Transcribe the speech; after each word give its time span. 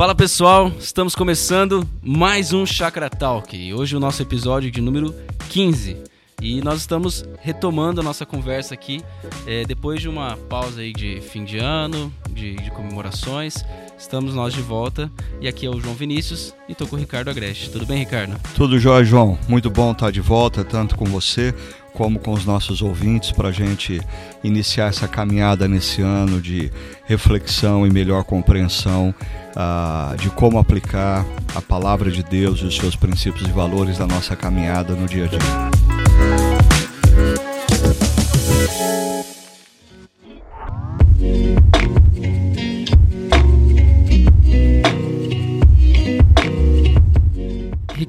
Fala 0.00 0.14
pessoal, 0.14 0.72
estamos 0.78 1.14
começando 1.14 1.86
mais 2.02 2.54
um 2.54 2.64
Chakra 2.64 3.10
Talk. 3.10 3.54
E 3.54 3.74
hoje 3.74 3.94
o 3.94 4.00
nosso 4.00 4.22
episódio 4.22 4.70
de 4.70 4.80
número 4.80 5.14
15. 5.50 6.04
E 6.40 6.62
nós 6.62 6.80
estamos 6.80 7.22
retomando 7.38 8.00
a 8.00 8.02
nossa 8.02 8.24
conversa 8.24 8.72
aqui 8.72 9.02
é, 9.46 9.62
depois 9.66 10.00
de 10.00 10.08
uma 10.08 10.38
pausa 10.48 10.80
aí 10.80 10.94
de 10.94 11.20
fim 11.20 11.44
de 11.44 11.58
ano, 11.58 12.10
de, 12.30 12.56
de, 12.56 12.70
comemorações. 12.70 13.62
Estamos 13.98 14.34
nós 14.34 14.54
de 14.54 14.62
volta 14.62 15.12
e 15.38 15.46
aqui 15.46 15.66
é 15.66 15.68
o 15.68 15.78
João 15.78 15.94
Vinícius 15.94 16.54
e 16.66 16.72
estou 16.72 16.86
com 16.86 16.96
o 16.96 16.98
Ricardo 16.98 17.28
Agreste. 17.28 17.68
Tudo 17.68 17.84
bem, 17.84 17.98
Ricardo? 17.98 18.40
Tudo 18.54 18.78
jóia, 18.78 19.04
João. 19.04 19.38
Muito 19.46 19.68
bom 19.68 19.92
estar 19.92 20.10
de 20.10 20.22
volta, 20.22 20.64
tanto 20.64 20.96
com 20.96 21.04
você 21.04 21.54
como 21.92 22.18
com 22.18 22.32
os 22.32 22.44
nossos 22.44 22.82
ouvintes, 22.82 23.32
para 23.32 23.48
a 23.48 23.52
gente 23.52 24.00
iniciar 24.42 24.88
essa 24.88 25.08
caminhada 25.08 25.68
nesse 25.68 26.02
ano 26.02 26.40
de 26.40 26.70
reflexão 27.06 27.86
e 27.86 27.90
melhor 27.90 28.24
compreensão 28.24 29.14
uh, 29.56 30.16
de 30.16 30.30
como 30.30 30.58
aplicar 30.58 31.24
a 31.54 31.60
palavra 31.60 32.10
de 32.10 32.22
Deus 32.22 32.60
e 32.60 32.64
os 32.64 32.76
seus 32.76 32.96
princípios 32.96 33.48
e 33.48 33.52
valores 33.52 33.98
na 33.98 34.06
nossa 34.06 34.36
caminhada 34.36 34.94
no 34.94 35.06
dia 35.06 35.24
a 35.24 35.28
dia. 35.28 35.79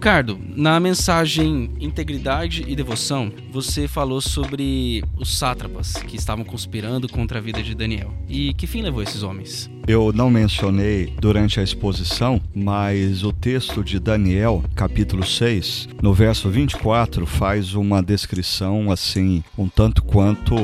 Ricardo, 0.01 0.41
na 0.55 0.79
mensagem 0.79 1.75
Integridade 1.79 2.65
e 2.67 2.75
Devoção, 2.75 3.31
você 3.51 3.87
falou 3.87 4.19
sobre 4.19 5.03
os 5.15 5.37
sátrapas 5.37 5.93
que 5.93 6.15
estavam 6.15 6.43
conspirando 6.43 7.07
contra 7.07 7.37
a 7.37 7.41
vida 7.41 7.61
de 7.61 7.75
Daniel. 7.75 8.11
E 8.27 8.51
que 8.55 8.65
fim 8.65 8.81
levou 8.81 9.03
esses 9.03 9.21
homens? 9.21 9.69
Eu 9.87 10.13
não 10.13 10.29
mencionei 10.29 11.13
durante 11.19 11.59
a 11.59 11.63
exposição, 11.63 12.39
mas 12.53 13.23
o 13.23 13.33
texto 13.33 13.83
de 13.83 13.99
Daniel, 13.99 14.63
capítulo 14.75 15.25
6, 15.25 15.89
no 16.01 16.13
verso 16.13 16.49
24, 16.49 17.25
faz 17.25 17.73
uma 17.73 18.01
descrição 18.01 18.91
assim, 18.91 19.43
um 19.57 19.67
tanto 19.67 20.03
quanto 20.03 20.55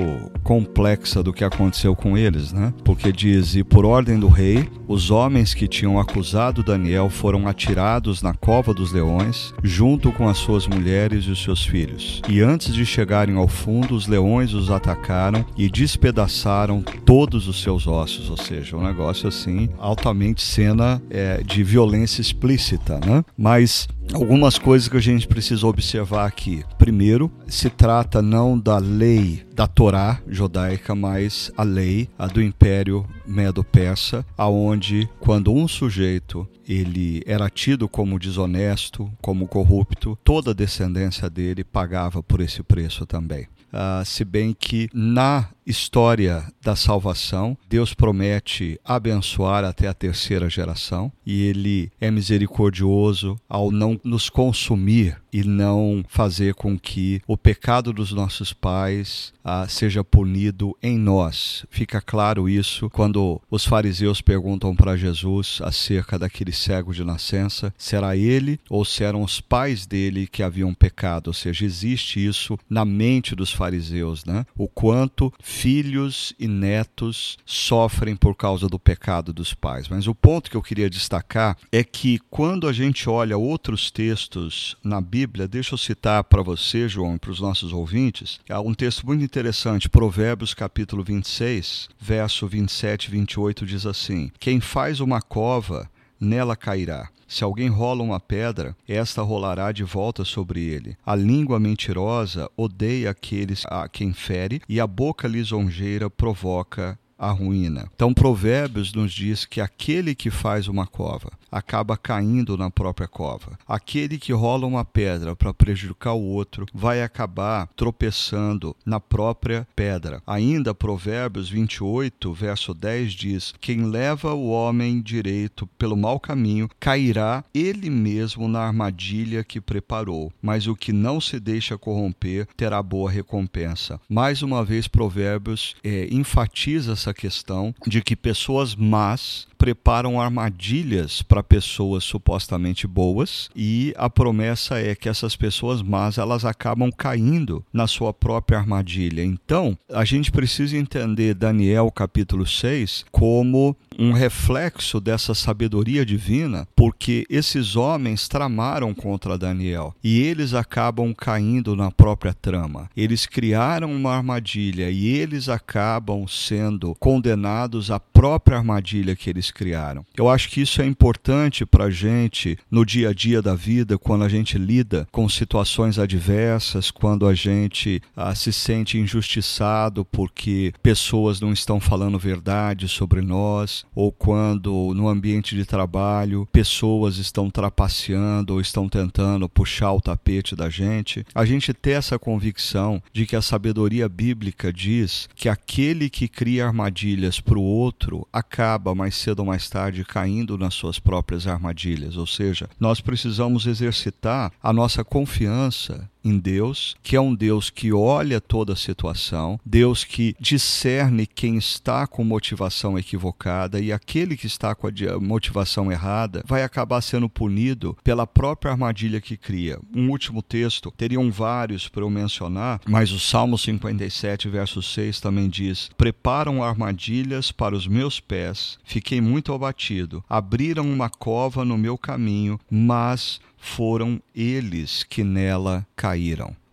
complexa 0.43 1.23
do 1.23 1.33
que 1.33 1.43
aconteceu 1.43 1.95
com 1.95 2.17
eles, 2.17 2.53
né? 2.53 2.73
Porque 2.83 3.11
diz: 3.11 3.55
"E 3.55 3.63
por 3.63 3.85
ordem 3.85 4.19
do 4.19 4.27
rei, 4.27 4.69
os 4.87 5.09
homens 5.09 5.53
que 5.53 5.67
tinham 5.67 5.99
acusado 5.99 6.63
Daniel 6.63 7.09
foram 7.09 7.47
atirados 7.47 8.21
na 8.21 8.33
cova 8.33 8.73
dos 8.73 8.91
leões, 8.91 9.53
junto 9.63 10.11
com 10.11 10.29
as 10.29 10.37
suas 10.37 10.67
mulheres 10.67 11.25
e 11.25 11.31
os 11.31 11.43
seus 11.43 11.65
filhos. 11.65 12.21
E 12.29 12.41
antes 12.41 12.73
de 12.73 12.85
chegarem 12.85 13.35
ao 13.35 13.47
fundo, 13.47 13.95
os 13.95 14.07
leões 14.07 14.53
os 14.53 14.69
atacaram 14.69 15.45
e 15.57 15.69
despedaçaram 15.69 16.83
todos 17.03 17.47
os 17.47 17.61
seus 17.61 17.87
ossos, 17.87 18.29
ou 18.29 18.37
seja, 18.37 18.77
um 18.77 18.83
negócio 18.83 19.06
negócio 19.07 19.29
assim, 19.29 19.69
altamente 19.77 20.41
cena 20.41 21.01
é, 21.09 21.41
de 21.41 21.63
violência 21.63 22.19
explícita, 22.19 22.99
né? 22.99 23.23
Mas 23.37 23.87
algumas 24.13 24.59
coisas 24.59 24.89
que 24.89 24.97
a 24.97 25.01
gente 25.01 25.27
precisa 25.27 25.65
observar 25.65 26.25
aqui. 26.25 26.63
Primeiro, 26.77 27.31
se 27.47 27.69
trata 27.69 28.21
não 28.21 28.59
da 28.59 28.77
lei 28.77 29.45
da 29.55 29.65
Torá 29.65 30.19
judaica, 30.27 30.93
mas 30.93 31.51
a 31.55 31.63
lei 31.63 32.09
a 32.19 32.27
do 32.27 32.41
Império 32.41 33.05
Medo-Persa, 33.25 34.25
aonde 34.37 35.09
quando 35.19 35.53
um 35.53 35.67
sujeito 35.67 36.47
ele 36.67 37.23
era 37.25 37.49
tido 37.49 37.87
como 37.87 38.19
desonesto, 38.19 39.09
como 39.21 39.47
corrupto, 39.47 40.17
toda 40.21 40.51
a 40.51 40.53
descendência 40.53 41.29
dele 41.29 41.63
pagava 41.63 42.21
por 42.21 42.41
esse 42.41 42.61
preço 42.61 43.05
também. 43.05 43.47
Uh, 43.67 44.03
se 44.05 44.25
bem 44.25 44.55
que 44.57 44.89
na 44.93 45.49
história 45.67 46.45
da 46.63 46.75
salvação, 46.75 47.57
Deus 47.69 47.93
promete 47.93 48.79
abençoar 48.83 49.65
até 49.65 49.87
a 49.87 49.93
terceira 49.93 50.49
geração 50.49 51.11
e 51.25 51.43
ele 51.43 51.91
é 51.99 52.09
misericordioso 52.09 53.35
ao 53.49 53.69
não 53.69 53.99
nos 54.03 54.29
consumir 54.29 55.17
e 55.31 55.43
não 55.43 56.03
fazer 56.07 56.55
com 56.55 56.79
que 56.79 57.21
o 57.27 57.37
pecado 57.37 57.91
dos 57.91 58.11
nossos 58.11 58.53
pais 58.53 59.33
ah, 59.43 59.67
seja 59.67 60.03
punido 60.03 60.75
em 60.81 60.97
nós. 60.97 61.65
Fica 61.69 62.01
claro 62.01 62.49
isso 62.49 62.89
quando 62.89 63.41
os 63.51 63.65
fariseus 63.65 64.21
perguntam 64.21 64.75
para 64.75 64.97
Jesus 64.97 65.59
acerca 65.61 66.17
daquele 66.17 66.51
cego 66.51 66.93
de 66.93 67.03
nascença: 67.03 67.73
será 67.77 68.15
ele 68.15 68.59
ou 68.69 68.83
serão 68.83 69.21
os 69.21 69.39
pais 69.39 69.85
dele 69.85 70.27
que 70.27 70.41
haviam 70.41 70.73
pecado? 70.73 71.27
Ou 71.27 71.33
seja, 71.33 71.65
existe 71.65 72.25
isso 72.25 72.57
na 72.69 72.85
mente 72.85 73.35
dos 73.35 73.51
fariseus, 73.51 74.25
né? 74.25 74.45
O 74.57 74.67
quanto 74.67 75.31
filhos 75.57 76.33
e 76.39 76.47
netos 76.47 77.35
sofrem 77.43 78.15
por 78.15 78.35
causa 78.35 78.67
do 78.67 78.77
pecado 78.77 79.33
dos 79.33 79.55
pais. 79.55 79.87
Mas 79.87 80.05
o 80.05 80.13
ponto 80.13 80.51
que 80.51 80.57
eu 80.57 80.61
queria 80.61 80.87
destacar 80.87 81.57
é 81.71 81.83
que 81.83 82.19
quando 82.29 82.67
a 82.67 82.73
gente 82.73 83.09
olha 83.09 83.35
outros 83.35 83.89
textos 83.89 84.77
na 84.83 85.01
Bíblia, 85.01 85.47
deixa 85.47 85.73
eu 85.73 85.77
citar 85.77 86.23
para 86.25 86.43
você, 86.43 86.87
João, 86.87 87.15
e 87.15 87.19
para 87.19 87.31
os 87.31 87.39
nossos 87.39 87.73
ouvintes, 87.73 88.39
há 88.47 88.61
um 88.61 88.73
texto 88.73 89.05
muito 89.05 89.23
interessante, 89.23 89.89
Provérbios 89.89 90.53
capítulo 90.53 91.03
26, 91.03 91.89
verso 91.99 92.47
27 92.47 93.05
e 93.05 93.11
28 93.11 93.65
diz 93.65 93.85
assim: 93.87 94.29
Quem 94.39 94.61
faz 94.61 94.99
uma 94.99 95.21
cova, 95.21 95.89
nela 96.19 96.55
cairá. 96.55 97.09
Se 97.27 97.43
alguém 97.43 97.67
rola 97.67 98.03
uma 98.03 98.19
pedra, 98.19 98.75
esta 98.87 99.21
rolará 99.21 99.71
de 99.71 99.83
volta 99.83 100.23
sobre 100.23 100.61
ele. 100.63 100.97
A 101.05 101.13
língua 101.13 101.59
mentirosa 101.59 102.49
odeia 102.55 103.09
aqueles 103.09 103.65
a 103.65 103.87
quem 103.89 104.13
fere, 104.13 104.61
e 104.67 104.79
a 104.79 104.87
boca 104.87 105.27
lisonjeira 105.27 106.09
provoca 106.09 106.97
a 107.17 107.31
ruína. 107.31 107.89
Então, 107.95 108.13
Provérbios 108.13 108.93
nos 108.93 109.11
diz 109.11 109.45
que 109.45 109.61
aquele 109.61 110.13
que 110.13 110.29
faz 110.29 110.67
uma 110.67 110.85
cova 110.85 111.31
acaba 111.51 111.97
caindo 111.97 112.57
na 112.57 112.69
própria 112.69 113.07
cova. 113.07 113.57
Aquele 113.67 114.17
que 114.17 114.33
rola 114.33 114.65
uma 114.65 114.85
pedra 114.85 115.35
para 115.35 115.53
prejudicar 115.53 116.13
o 116.13 116.21
outro 116.21 116.65
vai 116.73 117.01
acabar 117.01 117.67
tropeçando 117.75 118.75
na 118.85 118.99
própria 118.99 119.67
pedra. 119.75 120.21
Ainda 120.25 120.73
Provérbios 120.73 121.49
28, 121.49 122.33
verso 122.33 122.73
10 122.73 123.13
diz: 123.13 123.53
Quem 123.59 123.85
leva 123.85 124.33
o 124.33 124.49
homem 124.49 125.01
direito 125.01 125.67
pelo 125.77 125.95
mau 125.95 126.19
caminho 126.19 126.69
cairá 126.79 127.43
ele 127.53 127.89
mesmo 127.89 128.47
na 128.47 128.59
armadilha 128.59 129.43
que 129.43 129.61
preparou, 129.61 130.31
mas 130.41 130.67
o 130.67 130.75
que 130.75 130.91
não 130.91 131.19
se 131.19 131.39
deixa 131.39 131.77
corromper 131.77 132.47
terá 132.55 132.81
boa 132.81 133.09
recompensa. 133.09 133.99
Mais 134.09 134.41
uma 134.41 134.63
vez, 134.63 134.87
Provérbios 134.87 135.75
é, 135.83 136.07
enfatiza 136.11 136.93
essa 136.93 137.06
questão 137.13 137.73
de 137.85 138.01
que 138.01 138.15
pessoas 138.15 138.75
más 138.75 139.47
preparam 139.57 140.21
armadilhas 140.21 141.21
para 141.21 141.41
pessoas 141.43 142.03
supostamente 142.03 142.85
boas 142.85 143.49
e 143.55 143.93
a 143.97 144.09
promessa 144.09 144.79
é 144.79 144.95
que 144.95 145.09
essas 145.09 145.35
pessoas 145.35 145.81
más 145.81 146.17
elas 146.17 146.45
acabam 146.45 146.91
caindo 146.91 147.65
na 147.73 147.87
sua 147.87 148.13
própria 148.13 148.59
armadilha. 148.59 149.23
Então, 149.23 149.77
a 149.91 150.05
gente 150.05 150.31
precisa 150.31 150.77
entender 150.77 151.33
Daniel 151.33 151.91
capítulo 151.91 152.45
6 152.45 153.05
como 153.11 153.75
um 153.97 154.11
reflexo 154.11 154.99
dessa 154.99 155.33
sabedoria 155.33 156.05
divina, 156.05 156.67
porque 156.75 157.25
esses 157.29 157.75
homens 157.75 158.27
tramaram 158.27 158.93
contra 158.93 159.37
Daniel 159.37 159.95
e 160.03 160.21
eles 160.21 160.53
acabam 160.53 161.13
caindo 161.13 161.75
na 161.75 161.89
própria 161.89 162.33
trama. 162.33 162.89
Eles 162.95 163.25
criaram 163.25 163.91
uma 163.91 164.15
armadilha 164.15 164.89
e 164.89 165.07
eles 165.07 165.49
acabam 165.49 166.27
sendo 166.27 166.93
condenados 166.99 167.91
à 167.91 167.99
própria 167.99 168.57
armadilha 168.57 169.15
que 169.15 169.29
eles 169.29 169.51
criaram. 169.51 170.05
Eu 170.15 170.29
acho 170.29 170.49
que 170.49 170.61
isso 170.61 170.81
é 170.81 170.85
importante 170.85 171.65
para 171.65 171.85
a 171.85 171.91
gente 171.91 172.57
no 172.69 172.85
dia 172.85 173.09
a 173.09 173.13
dia 173.13 173.41
da 173.41 173.55
vida, 173.55 173.97
quando 173.97 174.23
a 174.23 174.29
gente 174.29 174.57
lida 174.57 175.07
com 175.11 175.27
situações 175.29 175.99
adversas, 175.99 176.91
quando 176.91 177.27
a 177.27 177.33
gente 177.33 178.01
ah, 178.15 178.33
se 178.33 178.51
sente 178.51 178.97
injustiçado 178.97 180.03
porque 180.05 180.73
pessoas 180.81 181.39
não 181.39 181.53
estão 181.53 181.79
falando 181.79 182.17
verdade 182.19 182.87
sobre 182.87 183.21
nós, 183.21 183.85
ou 183.93 184.11
quando 184.11 184.93
no 184.95 185.07
ambiente 185.07 185.55
de 185.55 185.65
trabalho 185.65 186.47
pessoas 186.51 187.17
estão 187.17 187.49
trapaceando 187.49 188.53
ou 188.53 188.61
estão 188.61 188.89
tentando 188.89 189.47
puxar 189.47 189.93
o 189.93 190.01
tapete 190.01 190.55
da 190.55 190.69
gente, 190.69 191.25
a 191.33 191.45
gente 191.45 191.73
ter 191.73 191.91
essa 191.91 192.17
convicção 192.17 193.01
de 193.13 193.25
que 193.25 193.35
a 193.35 193.41
sabedoria 193.41 194.09
bíblica 194.09 194.71
diz 194.73 195.29
que 195.35 195.49
aquele 195.49 196.09
que 196.09 196.27
cria 196.27 196.67
armadilhas 196.87 197.39
para 197.39 197.57
o 197.57 197.61
outro 197.61 198.27
acaba 198.31 198.95
mais 198.95 199.15
cedo 199.15 199.39
ou 199.39 199.45
mais 199.45 199.69
tarde 199.69 200.03
caindo 200.03 200.57
nas 200.57 200.73
suas 200.73 200.99
próprias 200.99 201.45
armadilhas. 201.45 202.17
Ou 202.17 202.25
seja, 202.25 202.69
nós 202.79 203.01
precisamos 203.01 203.67
exercitar 203.67 204.51
a 204.61 204.71
nossa 204.73 205.03
confiança 205.03 206.09
em 206.27 206.37
Deus, 206.37 206.95
que 207.01 207.15
é 207.15 207.21
um 207.21 207.33
Deus 207.33 207.69
que 207.69 207.91
olha 207.93 208.41
toda 208.41 208.73
a 208.73 208.75
situação, 208.75 209.59
Deus 209.65 210.03
que 210.03 210.35
discerne 210.39 211.25
quem 211.25 211.57
está 211.57 212.05
com 212.05 212.23
motivação 212.23 212.97
equivocada 212.97 213.79
e 213.79 213.91
aquele 213.91 214.35
que 214.35 214.47
está 214.47 214.75
com 214.75 214.87
a 214.87 215.19
motivação 215.19 215.91
errada 215.91 216.43
vai 216.45 216.63
acabar 216.63 217.01
sendo 217.01 217.29
punido 217.29 217.97
pela 218.03 218.27
própria 218.27 218.71
armadilha 218.71 219.21
que 219.21 219.37
cria. 219.37 219.79
Um 219.95 220.09
último 220.09 220.41
texto, 220.41 220.93
teriam 220.95 221.31
vários 221.31 221.87
para 221.87 222.03
eu 222.03 222.09
mencionar, 222.09 222.81
mas 222.87 223.11
o 223.11 223.19
Salmo 223.19 223.57
57, 223.57 224.49
verso 224.49 224.81
6 224.81 225.19
também 225.19 225.49
diz: 225.49 225.89
Preparam 225.97 226.63
armadilhas 226.63 227.51
para 227.51 227.75
os 227.75 227.87
meus 227.87 228.19
pés, 228.19 228.77
fiquei 228.83 229.21
muito 229.21 229.53
abatido. 229.53 230.23
Abriram 230.29 230.89
uma 230.89 231.09
cova 231.09 231.63
no 231.63 231.77
meu 231.77 231.97
caminho, 231.97 232.59
mas 232.69 233.39
foram 233.57 234.21
eles 234.33 235.03
que 235.03 235.23
nela 235.23 235.85
caíram. 235.95 236.16